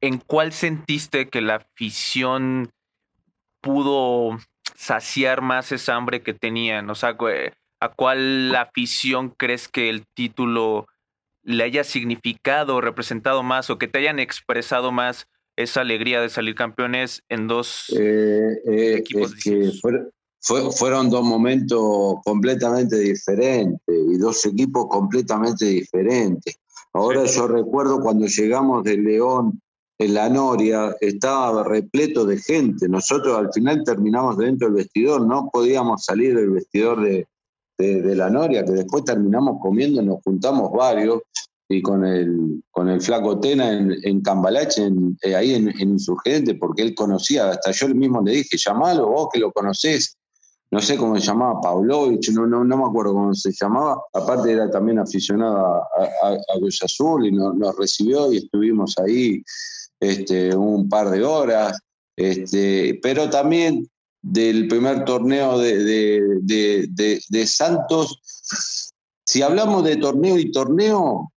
¿en 0.00 0.18
cuál 0.18 0.52
sentiste 0.52 1.28
que 1.28 1.40
la 1.40 1.56
afición 1.56 2.70
pudo 3.60 4.38
saciar 4.76 5.42
más 5.42 5.72
esa 5.72 5.96
hambre 5.96 6.22
que 6.22 6.34
tenían? 6.34 6.88
O 6.90 6.94
sea, 6.94 7.16
¿a 7.80 7.88
cuál 7.88 8.54
afición 8.54 9.30
crees 9.30 9.66
que 9.66 9.90
el 9.90 10.06
título 10.14 10.86
le 11.42 11.64
haya 11.64 11.82
significado, 11.82 12.80
representado 12.80 13.42
más 13.42 13.68
o 13.68 13.78
que 13.78 13.88
te 13.88 13.98
hayan 13.98 14.20
expresado 14.20 14.92
más 14.92 15.26
esa 15.56 15.80
alegría 15.80 16.20
de 16.20 16.28
salir 16.28 16.54
campeones 16.54 17.24
en 17.28 17.48
dos 17.48 17.92
eh, 17.98 18.62
eh, 18.64 18.94
equipos 18.98 19.34
fueron, 19.80 20.12
dos 21.10 21.24
momentos 21.24 22.16
completamente 22.24 22.98
diferentes 22.98 23.80
y 23.88 24.16
dos 24.18 24.44
equipos 24.46 24.86
completamente 24.88 25.64
diferentes. 25.64 26.58
Ahora 26.92 27.24
yo 27.24 27.46
recuerdo 27.46 28.00
cuando 28.00 28.26
llegamos 28.26 28.84
de 28.84 28.96
León 28.96 29.60
en 29.98 30.14
la 30.14 30.28
Noria, 30.28 30.94
estaba 31.00 31.64
repleto 31.64 32.24
de 32.24 32.38
gente. 32.38 32.88
Nosotros 32.88 33.36
al 33.36 33.52
final 33.52 33.82
terminamos 33.84 34.38
dentro 34.38 34.68
del 34.68 34.76
vestidor, 34.76 35.26
no 35.26 35.50
podíamos 35.52 36.04
salir 36.04 36.36
del 36.36 36.50
vestidor 36.50 37.02
de, 37.02 37.26
de, 37.78 38.14
la 38.14 38.30
Noria, 38.30 38.64
que 38.64 38.72
después 38.72 39.04
terminamos 39.04 39.58
comiendo, 39.60 40.02
nos 40.02 40.22
juntamos 40.22 40.72
varios 40.72 41.22
y 41.68 41.82
con 41.82 42.04
el, 42.04 42.62
con 42.70 42.88
el 42.88 43.00
flaco 43.00 43.38
Tena 43.40 43.72
en, 43.72 43.94
en 44.02 44.20
Cambalache, 44.22 44.88
eh, 45.22 45.34
ahí 45.34 45.54
en, 45.54 45.68
en, 45.68 45.90
Insurgente, 45.90 46.54
porque 46.54 46.82
él 46.82 46.94
conocía, 46.94 47.50
hasta 47.50 47.72
yo 47.72 47.88
mismo 47.88 48.22
le 48.22 48.32
dije, 48.32 48.56
llamalo 48.56 49.08
vos 49.08 49.28
que 49.32 49.40
lo 49.40 49.52
conocés. 49.52 50.17
No 50.70 50.82
sé 50.82 50.98
cómo 50.98 51.16
se 51.16 51.26
llamaba, 51.26 51.60
Pavlovich, 51.60 52.30
no, 52.30 52.46
no, 52.46 52.62
no 52.62 52.76
me 52.76 52.84
acuerdo 52.84 53.14
cómo 53.14 53.34
se 53.34 53.52
llamaba. 53.52 54.02
Aparte 54.12 54.52
era 54.52 54.70
también 54.70 54.98
aficionado 54.98 55.56
a, 55.56 56.28
a, 56.28 56.58
Cruz 56.58 56.82
Azul 56.82 57.26
y 57.26 57.32
nos, 57.32 57.76
recibió 57.76 58.30
y 58.30 58.38
estuvimos 58.38 58.94
ahí 58.98 59.42
este, 59.98 60.54
un 60.54 60.88
par 60.88 61.08
de 61.08 61.24
horas. 61.24 61.78
Este, 62.16 62.98
pero 63.02 63.30
también 63.30 63.88
del 64.20 64.68
primer 64.68 65.04
torneo 65.06 65.58
de, 65.58 66.38
de, 66.42 67.46
Santos, 67.46 68.92
si 69.24 69.40
hablamos 69.40 69.84
de 69.84 69.96
torneo 69.96 70.38
y 70.38 70.50
torneo, 70.50 71.32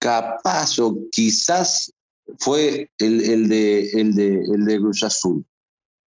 capaz 0.00 0.76
o 0.80 0.96
quizás 1.12 1.92
fue 2.38 2.90
el, 2.98 3.48
de, 3.48 3.90
el, 3.90 4.14
de, 4.14 4.34
el 4.42 4.64
de 4.64 4.78
Cruz 4.78 5.04
Azul, 5.04 5.44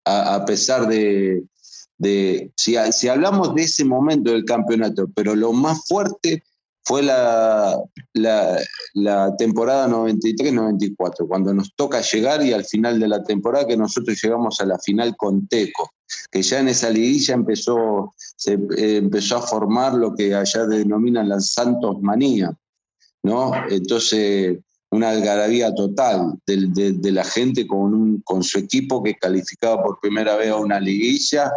a 0.05 0.43
pesar 0.45 0.87
de, 0.87 1.43
si, 2.55 2.75
si 2.91 3.07
hablamos 3.07 3.55
de 3.55 3.63
ese 3.63 3.85
momento 3.85 4.31
del 4.31 4.45
campeonato, 4.45 5.07
pero 5.15 5.35
lo 5.35 5.53
más 5.53 5.85
fuerte 5.87 6.43
fue 6.85 7.01
la, 7.01 7.81
la, 8.13 9.35
temporada 9.37 9.87
93-94, 9.87 11.27
cuando 11.27 11.53
nos 11.53 11.73
toca 11.75 12.01
llegar 12.01 12.45
y 12.45 12.51
al 12.51 12.65
final 12.65 12.99
de 12.99 13.07
la 13.07 13.23
temporada 13.23 13.65
que 13.65 13.77
nosotros 13.77 14.21
llegamos 14.21 14.59
a 14.59 14.65
la 14.65 14.77
final 14.79 15.15
con 15.15 15.47
Teco, 15.47 15.91
que 16.29 16.41
ya 16.41 16.59
en 16.59 16.67
esa 16.67 16.89
liguilla 16.89 17.35
empezó, 17.35 18.13
se 18.17 18.53
eh, 18.53 18.97
empezó 18.97 19.37
a 19.37 19.41
formar 19.41 19.93
lo 19.93 20.13
que 20.13 20.35
allá 20.35 20.65
denominan 20.65 21.29
la 21.29 21.39
Santos 21.39 22.01
Manía, 22.01 22.53
¿no? 23.23 23.53
Entonces, 23.69 24.59
una 24.91 25.09
algarabía 25.09 25.73
total 25.73 26.33
de, 26.45 26.93
de, 26.93 27.11
la 27.11 27.23
gente 27.23 27.65
con, 27.65 27.93
un, 27.93 28.21
con 28.21 28.43
su 28.43 28.59
equipo 28.59 29.01
que 29.01 29.15
calificaba 29.15 29.81
por 29.81 29.99
primera 29.99 30.35
vez 30.35 30.49
a 30.49 30.57
una 30.57 30.79
liguilla 30.79 31.51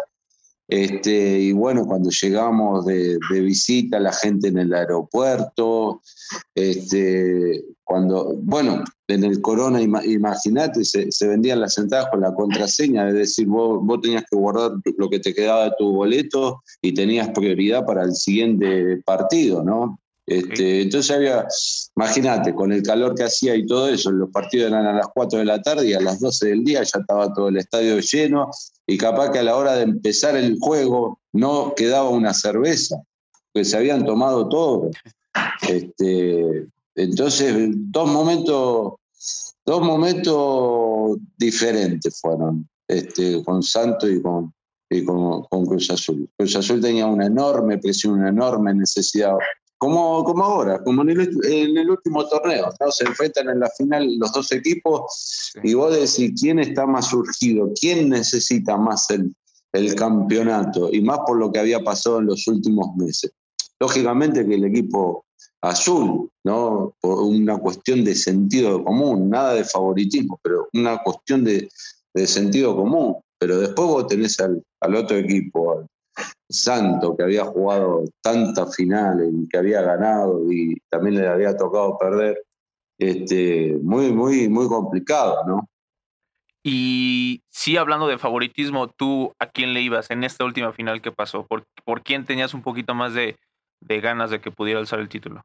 este, 0.68 1.38
y 1.38 1.52
bueno, 1.52 1.86
cuando 1.86 2.10
llegamos 2.10 2.84
de, 2.86 3.18
visita, 3.30 4.00
la 4.00 4.12
gente 4.12 4.48
en 4.48 4.58
el 4.58 4.74
aeropuerto, 4.74 6.02
este, 6.54 7.64
cuando, 7.84 8.34
bueno, 8.42 8.82
en 9.06 9.22
el 9.22 9.40
Corona, 9.40 9.80
imagínate, 9.80 10.84
se, 10.84 11.28
vendían 11.28 11.60
las 11.60 11.78
entradas 11.78 12.08
con 12.10 12.20
la 12.20 12.34
contraseña, 12.34 13.08
es 13.08 13.14
decir, 13.14 13.46
vos, 13.46 13.78
vos 13.82 14.00
tenías 14.00 14.24
que 14.28 14.36
guardar 14.36 14.72
lo 14.96 15.08
que 15.08 15.20
te 15.20 15.32
quedaba 15.32 15.66
de 15.66 15.72
tu 15.78 15.92
boleto 15.92 16.62
y 16.82 16.92
tenías 16.92 17.28
prioridad 17.30 17.86
para 17.86 18.02
el 18.02 18.14
siguiente 18.14 19.00
partido, 19.04 19.62
¿no? 19.62 20.00
Este, 20.28 20.82
entonces 20.82 21.14
había, 21.14 21.46
imagínate, 21.94 22.52
con 22.52 22.72
el 22.72 22.82
calor 22.82 23.14
que 23.14 23.22
hacía 23.22 23.54
y 23.54 23.64
todo 23.64 23.88
eso, 23.88 24.10
los 24.10 24.30
partidos 24.30 24.72
eran 24.72 24.84
a 24.84 24.92
las 24.92 25.06
4 25.14 25.38
de 25.38 25.44
la 25.44 25.62
tarde 25.62 25.86
y 25.86 25.94
a 25.94 26.00
las 26.00 26.18
12 26.18 26.48
del 26.48 26.64
día 26.64 26.82
ya 26.82 26.98
estaba 26.98 27.32
todo 27.32 27.48
el 27.48 27.58
estadio 27.58 28.00
lleno 28.00 28.50
y 28.86 28.96
capaz 28.96 29.30
que 29.30 29.40
a 29.40 29.42
la 29.42 29.56
hora 29.56 29.74
de 29.74 29.82
empezar 29.82 30.36
el 30.36 30.58
juego 30.60 31.20
no 31.32 31.74
quedaba 31.74 32.08
una 32.08 32.32
cerveza, 32.32 33.02
que 33.52 33.64
se 33.64 33.76
habían 33.76 34.04
tomado 34.04 34.48
todo. 34.48 34.90
Este, 35.68 36.68
entonces, 36.94 37.70
dos 37.72 38.08
momentos, 38.10 38.94
dos 39.64 39.82
momentos 39.82 41.18
diferentes 41.36 42.20
fueron, 42.20 42.68
este, 42.86 43.42
con 43.42 43.62
Santo 43.62 44.08
y 44.08 44.22
con, 44.22 44.54
y 44.88 45.04
con, 45.04 45.42
con 45.44 45.66
Cruz 45.66 45.90
Azul. 45.90 46.28
Cruz 46.36 46.54
Azul 46.56 46.80
tenía 46.80 47.06
una 47.06 47.26
enorme 47.26 47.78
presión, 47.78 48.14
una 48.14 48.28
enorme 48.28 48.72
necesidad 48.72 49.34
como, 49.78 50.24
como 50.24 50.44
ahora, 50.44 50.82
como 50.82 51.02
en 51.02 51.10
el, 51.10 51.90
último 51.90 52.26
torneo, 52.28 52.70
¿no? 52.80 52.90
Se 52.90 53.04
enfrentan 53.04 53.50
en 53.50 53.60
la 53.60 53.70
final 53.76 54.16
los 54.18 54.32
dos 54.32 54.50
equipos 54.52 55.52
y 55.62 55.74
vos 55.74 55.92
decís 55.92 56.40
quién 56.40 56.58
está 56.58 56.86
más 56.86 57.08
surgido, 57.08 57.70
quién 57.78 58.08
necesita 58.08 58.76
más 58.76 59.10
el, 59.10 59.34
el 59.72 59.94
campeonato 59.94 60.92
y 60.92 61.02
más 61.02 61.18
por 61.26 61.38
lo 61.38 61.52
que 61.52 61.58
había 61.58 61.84
pasado 61.84 62.20
en 62.20 62.26
los 62.26 62.46
últimos 62.46 62.94
meses. 62.96 63.32
Lógicamente 63.78 64.46
que 64.46 64.54
el 64.54 64.64
equipo 64.64 65.26
azul, 65.60 66.30
¿no? 66.44 66.94
Por 67.00 67.22
una 67.22 67.58
cuestión 67.58 68.04
de 68.04 68.14
sentido 68.14 68.82
común, 68.82 69.28
nada 69.28 69.54
de 69.54 69.64
favoritismo, 69.64 70.40
pero 70.42 70.68
una 70.72 70.98
cuestión 71.02 71.44
de, 71.44 71.68
de 72.14 72.26
sentido 72.26 72.74
común. 72.74 73.16
Pero 73.38 73.58
después 73.58 73.88
vos 73.88 74.06
tenés 74.06 74.40
al, 74.40 74.62
al 74.80 74.94
otro 74.94 75.18
equipo, 75.18 75.86
Santo, 76.48 77.16
que 77.16 77.24
había 77.24 77.44
jugado 77.44 78.04
tantas 78.22 78.74
finales 78.76 79.30
y 79.32 79.48
que 79.48 79.58
había 79.58 79.82
ganado 79.82 80.50
y 80.50 80.76
también 80.88 81.16
le 81.16 81.26
había 81.26 81.56
tocado 81.56 81.98
perder, 81.98 82.42
este, 82.98 83.76
muy, 83.82 84.12
muy, 84.12 84.48
muy 84.48 84.68
complicado, 84.68 85.44
¿no? 85.46 85.68
Y 86.62 87.42
sí, 87.48 87.76
hablando 87.76 88.08
de 88.08 88.18
favoritismo, 88.18 88.88
¿tú 88.88 89.32
a 89.38 89.46
quién 89.46 89.72
le 89.72 89.82
ibas 89.82 90.10
en 90.10 90.24
esta 90.24 90.44
última 90.44 90.72
final 90.72 91.00
que 91.00 91.12
pasó? 91.12 91.46
¿Por, 91.46 91.64
por 91.84 92.02
quién 92.02 92.24
tenías 92.24 92.54
un 92.54 92.62
poquito 92.62 92.94
más 92.94 93.14
de, 93.14 93.36
de 93.80 94.00
ganas 94.00 94.30
de 94.30 94.40
que 94.40 94.50
pudiera 94.50 94.80
alzar 94.80 94.98
el 94.98 95.08
título? 95.08 95.42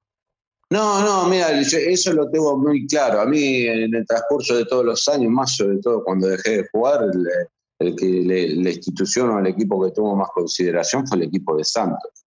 No, 0.71 1.03
no, 1.03 1.27
mira, 1.27 1.51
eso 1.51 2.13
lo 2.13 2.29
tengo 2.29 2.57
muy 2.57 2.87
claro. 2.87 3.19
A 3.19 3.25
mí, 3.25 3.67
en 3.67 3.93
el 3.93 4.05
transcurso 4.07 4.55
de 4.55 4.65
todos 4.65 4.85
los 4.85 5.07
años, 5.09 5.29
más 5.29 5.55
sobre 5.57 5.77
todo 5.79 6.03
cuando 6.03 6.27
dejé 6.27 6.57
de 6.57 6.67
jugar, 6.71 7.01
el 7.81 7.95
que 7.95 8.55
la 8.55 8.69
institución 8.69 9.29
o 9.29 9.39
el 9.39 9.47
equipo 9.47 9.83
que 9.83 9.91
tuvo 9.91 10.15
más 10.15 10.29
consideración 10.33 11.07
fue 11.07 11.17
el 11.17 11.23
equipo 11.23 11.57
de 11.57 11.63
Santos. 11.63 12.25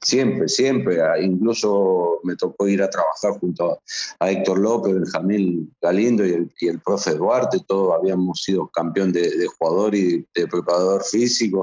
Siempre, 0.00 0.48
siempre. 0.48 1.02
Ah, 1.02 1.20
incluso 1.20 2.20
me 2.22 2.36
tocó 2.36 2.66
ir 2.68 2.82
a 2.82 2.88
trabajar 2.88 3.38
junto 3.38 3.80
a 4.18 4.30
Héctor 4.30 4.58
López, 4.58 4.94
Benjamín 4.94 5.74
Galindo 5.80 6.26
y 6.26 6.32
el, 6.32 6.52
y 6.58 6.68
el 6.68 6.80
profe 6.80 7.14
Duarte. 7.14 7.58
Todos 7.66 7.94
habíamos 7.94 8.42
sido 8.42 8.68
campeón 8.68 9.12
de, 9.12 9.46
jugador 9.58 9.94
y 9.94 10.26
de 10.34 10.46
preparador 10.46 11.04
físico 11.04 11.60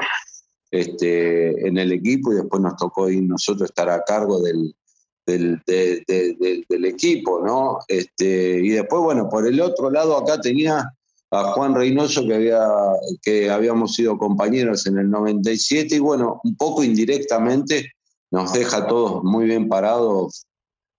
este, 0.69 1.67
en 1.67 1.77
el 1.77 1.91
equipo 1.91 2.31
y 2.31 2.35
después 2.35 2.61
nos 2.61 2.75
tocó 2.77 3.09
ir 3.09 3.23
nosotros 3.23 3.69
estar 3.69 3.89
a 3.89 4.03
cargo 4.03 4.39
del, 4.39 4.75
del, 5.25 5.61
del 5.65 6.85
equipo, 6.85 7.41
¿no? 7.43 7.79
Este, 7.87 8.59
y 8.59 8.69
después, 8.69 9.01
bueno, 9.01 9.29
por 9.29 9.47
el 9.47 9.59
otro 9.59 9.89
lado 9.89 10.15
acá 10.15 10.39
tenía 10.39 10.93
a 11.31 11.53
Juan 11.53 11.73
Reynoso, 11.73 12.27
que, 12.27 12.35
había, 12.35 12.59
que 13.21 13.49
habíamos 13.49 13.95
sido 13.95 14.17
compañeros 14.17 14.85
en 14.85 14.97
el 14.97 15.09
97, 15.09 15.95
y 15.95 15.99
bueno, 15.99 16.41
un 16.43 16.55
poco 16.57 16.83
indirectamente 16.83 17.93
nos 18.31 18.53
deja 18.53 18.85
todos 18.87 19.23
muy 19.23 19.45
bien 19.45 19.69
parados 19.69 20.45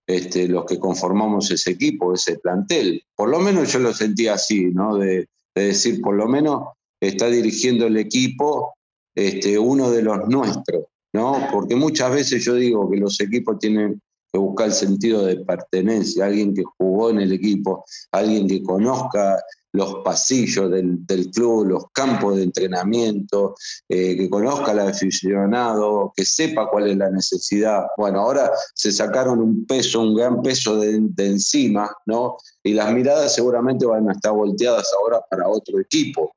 este, 0.07 0.49
los 0.49 0.65
que 0.65 0.79
conformamos 0.79 1.51
ese 1.51 1.73
equipo, 1.73 2.15
ese 2.15 2.39
plantel. 2.39 3.05
Por 3.15 3.29
lo 3.29 3.41
menos 3.41 3.73
yo 3.73 3.79
lo 3.79 3.93
sentía 3.93 4.35
así, 4.35 4.67
¿no? 4.67 4.97
De, 4.97 5.29
decir, 5.55 6.01
por 6.01 6.15
lo 6.15 6.27
menos 6.29 6.63
está 6.99 7.27
dirigiendo 7.27 7.87
el 7.87 7.99
equipo 7.99 8.75
este, 9.15 9.59
uno 9.59 9.91
de 9.91 10.03
los 10.03 10.27
nuestros, 10.29 10.87
¿no? 11.13 11.47
Porque 11.53 11.77
muchas 11.77 12.11
veces 12.11 12.43
yo 12.43 12.55
digo 12.55 12.91
que 12.91 12.97
los 12.97 13.21
equipos 13.21 13.59
tienen 13.59 14.01
que 14.33 14.39
buscar 14.39 14.69
el 14.69 14.73
sentido 14.73 15.27
de 15.27 15.37
pertenencia, 15.37 16.25
alguien 16.25 16.55
que 16.55 16.65
jugó 16.79 17.11
en 17.11 17.21
el 17.21 17.33
equipo, 17.35 17.85
alguien 18.13 18.49
que 18.49 18.63
conozca 18.63 19.43
los 19.73 19.97
pasillos 20.05 20.71
del, 20.71 21.31
club, 21.35 21.67
los 21.67 21.85
campos 21.93 22.37
de 22.37 22.45
entrenamiento, 22.45 23.55
eh, 23.89 24.17
que 24.17 24.29
conozca 24.29 24.73
al 24.73 24.81
aficionado, 24.81 26.13
que 26.15 26.25
sepa 26.25 26.69
cuál 26.69 26.91
es 26.91 26.97
la 26.99 27.11
necesidad. 27.11 27.87
Bueno, 27.97 28.21
ahora 28.21 28.51
se 28.75 28.93
sacaron 28.93 29.41
un 29.41 29.67
peso, 29.67 30.01
un 30.03 30.15
gran 30.15 30.43
peso 30.43 30.79
de, 30.79 31.01
encima, 31.17 31.91
¿no? 32.07 32.37
Y 32.63 32.75
las 32.75 32.93
miradas 32.93 33.35
seguramente 33.35 33.87
van 33.87 34.09
a 34.09 34.13
estar 34.13 34.33
volteadas 34.33 34.91
ahora 34.99 35.21
para 35.31 35.49
otro 35.49 35.81
equipo, 35.81 36.35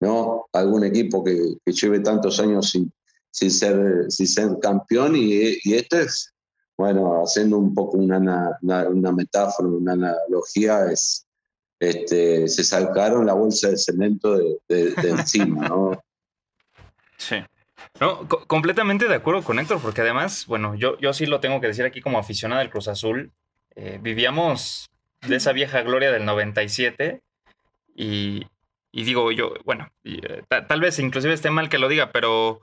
¿no? 0.00 0.46
Algún 0.52 0.84
equipo 0.84 1.24
que, 1.24 1.56
lleve 1.64 2.00
tantos 2.00 2.38
años 2.38 2.70
sin, 2.70 2.92
sin, 3.30 3.50
ser, 3.50 4.06
sin 4.10 4.26
ser 4.26 4.58
campeón 4.60 5.16
y, 5.16 5.56
y 5.64 5.74
es, 5.74 6.34
bueno, 6.76 7.22
haciendo 7.22 7.56
un 7.56 7.72
poco 7.72 7.96
una, 7.96 8.58
una 8.60 9.12
metáfora, 9.12 9.68
una 9.68 9.92
analogía, 9.92 10.90
es 10.92 11.23
este, 11.88 12.48
se 12.48 12.64
sacaron 12.64 13.26
la 13.26 13.34
bolsa 13.34 13.70
de 13.70 13.76
cemento 13.76 14.36
de, 14.36 14.94
encima, 15.02 15.68
¿no? 15.68 16.02
Sí. 17.16 17.36
No, 18.00 18.26
completamente 18.28 19.06
de 19.06 19.14
acuerdo 19.14 19.42
con 19.42 19.58
Héctor, 19.58 19.80
porque 19.80 20.00
además, 20.00 20.46
bueno, 20.46 20.74
yo, 20.74 20.98
yo 20.98 21.12
sí 21.12 21.26
lo 21.26 21.40
tengo 21.40 21.60
que 21.60 21.68
decir 21.68 21.84
aquí 21.84 22.00
como 22.00 22.18
aficionado 22.18 22.60
del 22.60 22.70
Cruz 22.70 22.88
Azul, 22.88 23.32
eh, 23.76 23.98
vivíamos 24.00 24.90
de 25.26 25.36
esa 25.36 25.52
vieja 25.52 25.82
gloria 25.82 26.10
del 26.10 26.24
97 26.24 27.22
y, 27.94 28.46
y 28.92 29.04
digo 29.04 29.30
yo, 29.32 29.54
bueno, 29.64 29.90
eh, 30.04 30.42
tal 30.48 30.80
vez 30.80 30.98
inclusive 30.98 31.34
esté 31.34 31.50
mal 31.50 31.68
que 31.68 31.78
lo 31.78 31.88
diga, 31.88 32.10
pero 32.12 32.60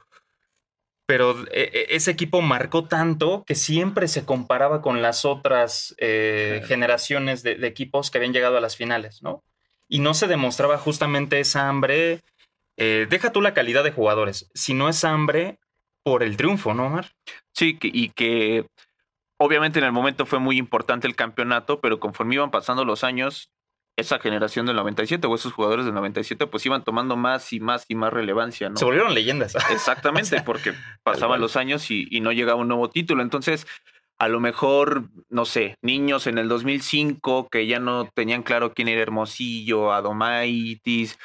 pero 1.12 1.36
e, 1.52 1.70
e, 1.74 1.96
ese 1.98 2.10
equipo 2.10 2.42
marcó 2.42 2.86
tanto 2.86 3.44
que 3.46 3.54
siempre 3.54 4.08
se 4.08 4.24
comparaba 4.24 4.82
con 4.82 5.02
las 5.02 5.26
otras 5.26 5.94
eh, 5.98 6.64
generaciones 6.68 7.44
de, 7.44 7.68
equipos 7.68 8.10
que 8.10 8.18
habían 8.18 8.32
llegado 8.32 8.56
a 8.56 8.62
las 8.62 8.78
finales, 8.78 9.22
¿no? 9.22 9.44
Y 9.90 10.00
no 10.00 10.14
se 10.14 10.28
demostraba 10.28 10.78
justamente 10.78 11.42
esa 11.42 11.68
hambre, 11.68 12.22
eh, 12.78 13.08
deja 13.10 13.34
tú 13.34 13.42
la 13.42 13.54
calidad 13.54 13.84
de 13.84 13.92
jugadores, 13.92 14.50
sino 14.54 14.88
esa 14.88 15.10
hambre 15.12 15.60
por 16.02 16.24
el 16.24 16.38
triunfo, 16.38 16.74
¿no, 16.74 16.86
Omar? 16.86 17.12
Sí, 17.52 17.78
y 17.82 18.08
que 18.12 18.66
obviamente 19.36 19.80
en 19.80 19.86
el 19.86 19.92
momento 19.92 20.26
fue 20.26 20.40
muy 20.40 20.58
importante 20.58 21.08
el 21.08 21.18
campeonato, 21.18 21.82
pero 21.82 22.00
conforme 22.00 22.36
iban 22.36 22.52
pasando 22.52 22.86
los 22.86 23.04
años, 23.04 23.52
esa 24.02 24.20
generación 24.20 24.66
del 24.66 24.76
97 24.76 25.26
o 25.28 25.36
esos 25.36 25.54
jugadores 25.54 25.86
del 25.86 25.94
97 25.94 26.48
pues 26.48 26.66
iban 26.66 26.84
tomando 26.84 27.16
más 27.16 27.54
y 27.54 27.60
más 27.60 27.86
y 27.88 27.96
más 27.96 28.12
relevancia, 28.12 28.70
¿no? 28.70 28.78
Se 28.78 28.86
volvieron 28.86 29.14
leyendas. 29.14 29.56
Exactamente, 29.72 30.42
porque 30.42 30.74
pasaban 31.04 31.40
los 31.40 31.56
años 31.56 31.90
y, 31.90 32.08
y 32.12 32.20
no 32.20 32.32
llegaba 32.32 32.60
un 32.60 32.68
nuevo 32.68 32.90
título. 32.90 33.22
Entonces, 33.22 33.66
a 34.22 34.28
lo 34.28 34.40
mejor, 34.40 35.06
no 35.30 35.46
sé, 35.46 35.78
niños 35.82 36.28
en 36.28 36.38
el 36.38 36.48
2005 36.48 37.50
que 37.50 37.66
ya 37.66 37.80
no 37.80 38.06
tenían 38.14 38.44
claro 38.44 38.74
quién 38.74 38.88
era 38.88 39.02
Hermosillo, 39.02 39.92
Adomaitis. 39.94 41.18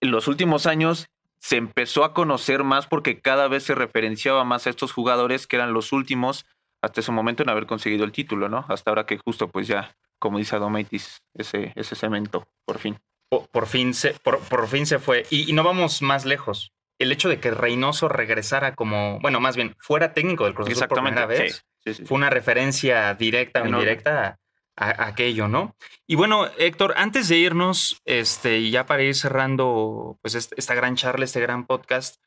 En 0.00 0.12
los 0.12 0.28
últimos 0.28 0.66
años 0.66 1.08
se 1.40 1.56
empezó 1.56 2.04
a 2.04 2.14
conocer 2.14 2.62
más 2.62 2.86
porque 2.86 3.20
cada 3.20 3.48
vez 3.48 3.64
se 3.64 3.74
referenciaba 3.74 4.44
más 4.44 4.66
a 4.66 4.70
estos 4.70 4.92
jugadores 4.92 5.48
que 5.48 5.56
eran 5.56 5.72
los 5.72 5.92
últimos 5.92 6.46
hasta 6.80 7.00
ese 7.00 7.10
momento 7.10 7.42
en 7.42 7.48
haber 7.48 7.66
conseguido 7.66 8.04
el 8.04 8.12
título, 8.12 8.48
¿no? 8.48 8.64
Hasta 8.68 8.90
ahora 8.90 9.06
que 9.06 9.18
justo 9.18 9.48
pues 9.48 9.66
ya, 9.66 9.96
como 10.18 10.38
dice 10.38 10.56
Adomaitis, 10.56 11.22
ese, 11.34 11.72
ese 11.74 11.94
cemento, 11.94 12.48
por 12.64 12.78
fin. 12.78 12.98
Por, 13.28 13.66
fin, 13.66 13.92
se, 13.92 14.14
por, 14.14 14.68
fin 14.68 14.86
se 14.86 14.98
fue. 14.98 15.26
Y, 15.30 15.52
no 15.52 15.64
vamos 15.64 16.00
más 16.00 16.24
lejos. 16.24 16.72
El 16.98 17.12
hecho 17.12 17.28
de 17.28 17.40
que 17.40 17.50
Reynoso 17.50 18.08
regresara 18.08 18.74
como, 18.74 19.18
bueno, 19.20 19.40
más 19.40 19.56
bien, 19.56 19.74
fuera 19.78 20.14
técnico 20.14 20.44
del 20.44 20.54
Cruz 20.54 20.70
Azul 20.70 20.88
por 20.88 21.02
primera 21.02 21.26
vez, 21.26 21.66
fue 22.04 22.16
una 22.16 22.30
referencia 22.30 23.12
directa 23.14 23.62
o 23.62 23.66
indirecta 23.66 24.38
a, 24.76 25.06
aquello, 25.06 25.48
¿no? 25.48 25.74
Y 26.06 26.14
bueno, 26.14 26.46
Héctor, 26.58 26.94
antes 26.96 27.28
de 27.28 27.36
irnos, 27.38 28.00
este, 28.04 28.58
y 28.58 28.70
ya 28.70 28.86
para 28.86 29.02
ir 29.02 29.14
cerrando 29.14 30.18
pues 30.22 30.34
esta 30.34 30.74
gran 30.74 30.96
charla, 30.96 31.24
este 31.24 31.40
gran 31.40 31.66
podcast, 31.66 32.22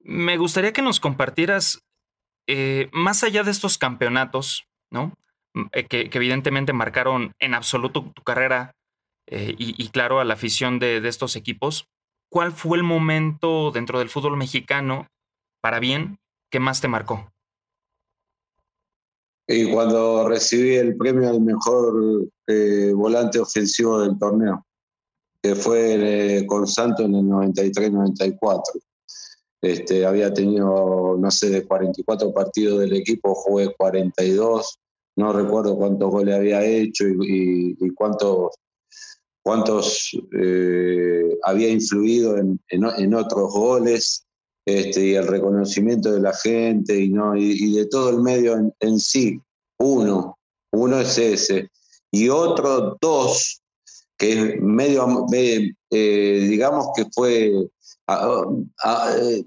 me 0.00 0.36
gustaría 0.36 0.72
que 0.72 0.82
nos 0.82 1.00
compartieras, 1.00 1.86
eh, 2.46 2.88
más 2.92 3.22
allá 3.22 3.42
de 3.44 3.50
estos 3.50 3.78
campeonatos, 3.78 4.66
¿no? 4.90 5.14
Mm, 5.54 5.66
eh, 5.72 5.86
que, 5.86 6.08
evidentemente 6.12 6.72
marcaron 6.72 7.32
en 7.40 7.54
absoluto 7.54 8.12
tu 8.14 8.22
carrera 8.22 8.72
eh, 9.26 9.54
y, 9.58 9.88
claro 9.90 10.18
a 10.18 10.24
la 10.24 10.34
afición 10.34 10.78
de, 10.80 10.96
estos 11.06 11.36
equipos, 11.36 11.86
¿cuál 12.28 12.50
fue 12.50 12.78
el 12.78 12.82
momento 12.82 13.70
dentro 13.70 14.00
del 14.00 14.08
fútbol 14.08 14.36
mexicano, 14.36 15.06
para 15.60 15.78
bien, 15.78 16.18
que 16.50 16.58
más 16.58 16.80
te 16.80 16.88
marcó? 16.88 17.30
Y 19.46 19.70
cuando 19.70 20.28
recibí 20.28 20.74
el 20.74 20.96
premio 20.96 21.28
al 21.28 21.40
mejor 21.40 22.26
eh, 22.48 22.92
volante 22.92 23.38
ofensivo 23.38 24.00
del 24.00 24.18
torneo, 24.18 24.66
que 25.40 25.54
fue 25.54 26.38
eh, 26.38 26.46
con 26.46 26.66
Santos 26.66 27.06
en 27.06 27.14
el 27.14 27.24
93-94. 27.24 28.62
Este, 29.62 30.06
había 30.06 30.32
tenido, 30.32 31.16
no 31.18 31.30
sé, 31.30 31.50
de 31.50 31.64
44 31.66 32.32
partidos 32.32 32.80
del 32.80 32.94
equipo, 32.94 33.34
jugué 33.34 33.72
42, 33.76 34.79
no 35.20 35.32
recuerdo 35.32 35.76
cuántos 35.76 36.10
goles 36.10 36.34
había 36.34 36.64
hecho 36.64 37.04
y, 37.06 37.76
cuántos, 37.94 38.54
cuántos 39.42 40.10
eh, 40.40 41.36
había 41.44 41.68
influido 41.68 42.38
en, 42.38 42.58
en, 42.68 43.14
otros 43.14 43.52
goles. 43.52 44.24
Este, 44.66 45.06
y 45.06 45.14
el 45.14 45.26
reconocimiento 45.26 46.12
de 46.12 46.20
la 46.20 46.32
gente 46.34 46.98
y, 46.98 47.08
¿no? 47.08 47.36
y, 47.36 47.74
de 47.74 47.86
todo 47.86 48.10
el 48.10 48.20
medio 48.20 48.72
en, 48.78 49.00
sí. 49.00 49.40
Uno, 49.78 50.38
uno 50.72 51.00
es 51.00 51.16
ese. 51.18 51.70
Y 52.10 52.28
otro, 52.28 52.96
dos, 53.00 53.62
que 54.18 54.58
medio, 54.60 55.26
eh, 55.32 56.46
digamos 56.48 56.88
que 56.94 57.06
fue 57.12 57.52
eh, 58.08 59.44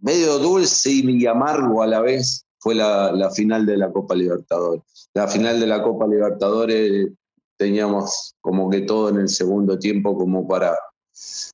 medio 0.00 0.38
dulce 0.38 0.90
y 0.90 1.26
amargo 1.26 1.82
a 1.82 1.86
la 1.86 2.00
vez, 2.00 2.46
fue 2.58 2.74
la, 2.74 3.12
la, 3.12 3.30
final 3.30 3.66
de 3.66 3.76
la 3.76 3.92
Copa 3.92 4.14
Libertadores. 4.14 4.82
La 5.14 5.28
final 5.28 5.60
de 5.60 5.66
la 5.66 5.82
Copa 5.82 6.06
Libertadores 6.06 7.08
teníamos 7.56 8.34
como 8.40 8.68
que 8.68 8.80
todo 8.80 9.08
en 9.10 9.18
el 9.18 9.28
segundo 9.28 9.78
tiempo 9.78 10.16
como 10.16 10.46
para, 10.46 10.76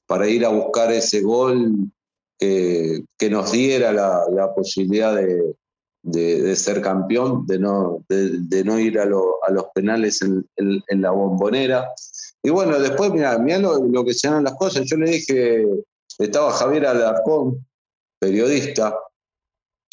para 0.06 0.28
ir 0.28 0.44
a 0.44 0.48
buscar 0.48 0.90
ese 0.92 1.20
gol 1.20 1.90
que, 2.38 3.30
nos 3.30 3.52
diera 3.52 3.92
la, 3.92 4.54
posibilidad 4.54 5.14
de, 6.02 6.56
ser 6.56 6.80
campeón, 6.80 7.46
de 7.46 7.58
no, 7.58 8.02
de, 8.08 8.64
no 8.64 8.78
ir 8.78 8.98
a, 8.98 9.04
los 9.04 9.64
penales 9.74 10.22
en, 10.22 11.02
la 11.02 11.10
bombonera. 11.10 11.86
Y 12.42 12.48
bueno, 12.48 12.78
después, 12.78 13.12
mira, 13.12 13.38
mira 13.38 13.58
lo, 13.58 14.04
que 14.04 14.14
se 14.14 14.28
dan 14.28 14.44
las 14.44 14.54
cosas. 14.54 14.86
Yo 14.86 14.96
le 14.96 15.10
dije, 15.10 15.66
estaba 16.18 16.50
Javier 16.52 16.86
Alarcón, 16.86 17.66
periodista, 18.18 18.96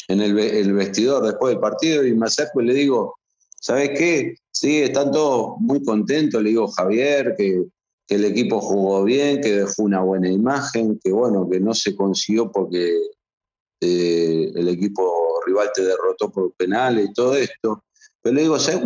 en 0.08 0.22
el, 0.22 0.72
vestidor 0.72 1.22
después 1.22 1.52
del 1.52 1.60
partido 1.60 2.06
y 2.06 2.14
me 2.14 2.26
acerco 2.26 2.62
y 2.62 2.66
le 2.66 2.72
digo, 2.72 3.18
¿sabes 3.60 3.90
qué? 3.98 4.36
Sí, 4.50 4.78
están 4.78 5.10
todos 5.10 5.56
muy 5.60 5.82
contentos, 5.82 6.42
le 6.42 6.50
digo 6.50 6.68
Javier, 6.68 7.34
que, 7.36 7.64
que 8.06 8.14
el 8.14 8.24
equipo 8.24 8.60
jugó 8.60 9.04
bien, 9.04 9.40
que 9.40 9.52
dejó 9.52 9.82
una 9.82 10.00
buena 10.00 10.28
imagen, 10.30 10.98
que 11.02 11.12
bueno, 11.12 11.48
que 11.48 11.60
no 11.60 11.74
se 11.74 11.94
consiguió 11.94 12.50
porque 12.50 12.92
eh, 13.80 14.52
el 14.54 14.68
equipo 14.68 15.40
rival 15.46 15.70
te 15.74 15.82
derrotó 15.82 16.30
por 16.30 16.52
penales 16.54 17.10
y 17.10 17.12
todo 17.12 17.34
esto. 17.36 17.84
Pero 18.20 18.34
le 18.34 18.42
digo, 18.42 18.58
¿sabes 18.58 18.82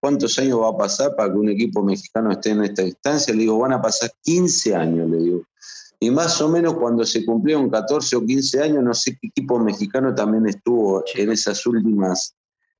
cuántos 0.00 0.38
años 0.38 0.60
va 0.60 0.70
a 0.70 0.76
pasar 0.76 1.14
para 1.14 1.30
que 1.30 1.38
un 1.38 1.50
equipo 1.50 1.82
mexicano 1.82 2.32
esté 2.32 2.50
en 2.50 2.64
esta 2.64 2.82
instancia? 2.82 3.34
Le 3.34 3.40
digo, 3.40 3.58
van 3.58 3.74
a 3.74 3.82
pasar 3.82 4.10
15 4.22 4.74
años, 4.74 5.10
le 5.10 5.18
digo. 5.18 5.42
Y 6.00 6.10
más 6.10 6.40
o 6.40 6.48
menos 6.48 6.74
cuando 6.74 7.04
se 7.04 7.24
cumplieron 7.24 7.70
14 7.70 8.16
o 8.16 8.24
15 8.24 8.62
años, 8.62 8.82
no 8.82 8.94
sé 8.94 9.18
qué 9.20 9.28
equipo 9.28 9.58
mexicano 9.58 10.14
también 10.14 10.46
estuvo 10.48 11.04
en 11.14 11.30
esas 11.30 11.64
últimas 11.66 12.34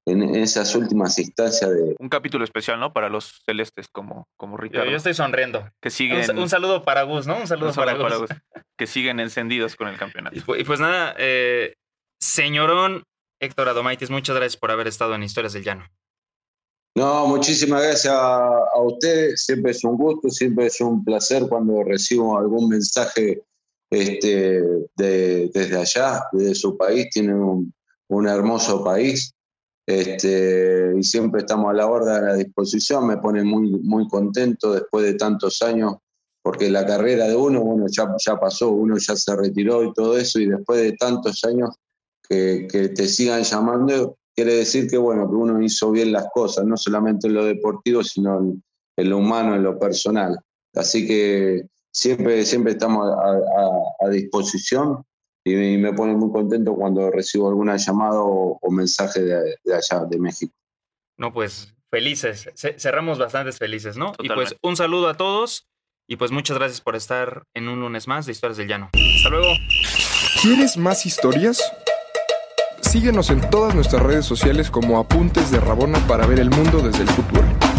en 0.07 0.35
esas 0.35 0.75
últimas 0.75 1.19
instancias 1.19 1.71
de... 1.71 1.97
Un 1.99 2.09
capítulo 2.09 2.45
especial, 2.45 2.79
¿no? 2.79 2.93
Para 2.93 3.09
los 3.09 3.43
celestes 3.47 3.89
como, 3.89 4.29
como 4.37 4.57
Ricardo. 4.57 4.91
Yo, 4.91 4.97
estoy 4.97 5.15
sonriendo. 5.15 5.69
Que 5.81 5.91
siguen... 5.91 6.39
Un, 6.39 6.49
saludo 6.49 6.85
para 6.85 7.03
Gus, 7.05 7.27
¿no? 7.27 7.39
Un 7.39 7.47
saludo, 7.47 7.73
para, 7.73 7.95
Gus. 7.95 8.29
Que 8.77 8.87
siguen 8.87 9.19
encendidos 9.19 9.77
con 9.77 9.89
el 9.89 9.97
campeonato. 9.97 10.37
Y, 10.57 10.65
pues 10.65 10.81
nada, 10.81 11.15
eh, 11.19 11.75
señorón 12.21 13.05
Héctor 13.41 13.69
Adomaitis, 13.69 14.11
muchas 14.11 14.37
gracias 14.37 14.59
por 14.59 14.71
haber 14.71 14.89
estado 14.89 15.15
en 15.15 15.23
Historias 15.23 15.55
del 15.55 15.65
Llano. 15.65 15.87
No, 16.97 17.27
muchísimas 17.27 17.83
gracias 17.83 18.13
a, 18.13 18.47
a 18.47 18.83
usted. 18.83 19.33
Siempre 19.35 19.73
es 19.73 19.83
un 19.85 19.97
gusto, 19.97 20.31
siempre 20.31 20.67
es 20.67 20.81
un 20.81 21.05
placer 21.05 21.45
cuando 21.49 21.83
recibo 21.83 22.39
algún 22.39 22.69
mensaje 22.69 23.43
este, 23.91 24.63
de, 24.97 25.51
desde 25.53 25.77
allá, 25.77 26.23
desde 26.33 26.55
su 26.55 26.77
país. 26.77 27.09
Tiene 27.11 27.35
un, 27.35 27.75
un 28.09 28.29
hermoso 28.29 28.85
país 28.85 29.34
este, 29.87 30.95
y 30.99 31.03
siempre 31.03 31.41
estamos 31.41 31.71
a 31.71 31.75
la 31.75 31.87
orden, 31.87 32.15
a 32.15 32.21
la 32.21 32.35
disposición. 32.35 33.07
Me 33.07 33.19
pone 33.19 33.43
muy, 33.45 33.71
muy 33.71 34.09
contento 34.09 34.73
después 34.73 35.05
de 35.05 35.15
tantos 35.15 35.61
años, 35.63 35.97
porque 36.43 36.71
la 36.71 36.87
carrera 36.87 37.27
de 37.27 37.37
uno, 37.37 37.63
bueno, 37.63 37.87
ya, 37.91 38.15
ya 38.25 38.39
pasó, 38.39 38.71
uno 38.71 38.97
ya 38.99 39.17
se 39.17 39.37
retiró 39.37 39.85
y 39.85 39.93
todo 39.93 40.17
eso, 40.17 40.41
y 40.41 40.47
después 40.47 40.81
de 40.81 40.93
tantos 40.93 41.45
años 41.45 41.71
que, 42.29 42.67
que 42.71 42.89
te 42.91 43.07
sigan 43.07 43.43
llamando, 43.43 44.17
quiere 44.35 44.55
decir 44.55 44.89
que, 44.89 44.97
bueno, 44.97 45.29
que 45.29 45.37
uno 45.37 45.63
hizo 45.63 45.91
bien 45.91 46.13
las 46.13 46.27
cosas, 46.33 46.65
no 46.65 46.77
solamente 46.77 47.29
en 47.29 47.35
lo 47.35 47.45
deportivo, 47.45 48.03
sino 48.03 48.41
en, 48.97 49.11
lo 49.11 49.19
humano, 49.19 49.55
en 49.55 49.63
lo 49.63 49.79
personal. 49.79 50.39
Así 50.75 51.07
que 51.07 51.67
siempre, 51.93 52.45
siempre 52.45 52.73
estamos 52.73 53.11
a, 53.11 54.07
a 54.07 54.09
disposición 54.09 55.05
y 55.45 55.77
me 55.77 55.93
pone 55.93 56.15
muy 56.15 56.33
contento 56.33 56.75
cuando 56.75 57.11
recibo 57.11 57.49
alguna 57.49 57.77
llamada 57.77 58.21
o, 58.23 58.59
mensaje 58.71 59.23
de, 59.23 59.75
allá, 59.75 60.07
de 60.09 60.19
México. 60.19 60.55
No, 61.19 61.33
pues 61.33 61.75
felices, 61.91 62.49
cerramos 62.79 63.19
bastantes 63.19 63.59
felices, 63.59 63.97
¿no? 63.97 64.15
Y 64.19 64.29
pues 64.29 64.57
un 64.63 64.77
saludo 64.77 65.09
a 65.09 65.17
todos 65.17 65.69
y 66.09 66.17
pues 66.17 66.33
muchas 66.33 66.59
gracias 66.59 66.81
por 66.81 66.97
estar 66.97 67.45
en 67.55 67.69
un 67.69 67.81
lunes 67.81 68.09
más 68.09 68.27
de 68.27 68.33
Historias 68.33 68.57
del 68.57 68.69
Llano. 68.69 68.91
Hasta 69.17 69.29
luego. 69.29 69.55
¿Quieres 70.43 70.77
más 70.77 71.07
historias? 71.07 71.63
Síguenos 72.81 73.31
en 73.31 73.49
todas 73.51 73.75
nuestras 73.75 74.03
redes 74.03 74.25
sociales 74.25 74.71
como 74.71 74.99
Apuntes 74.99 75.51
de 75.51 75.61
Rabona 75.61 75.99
para 76.07 76.27
ver 76.27 76.41
el 76.41 76.51
mundo 76.51 76.81
desde 76.81 77.03
el 77.03 77.09
futuro. 77.09 77.74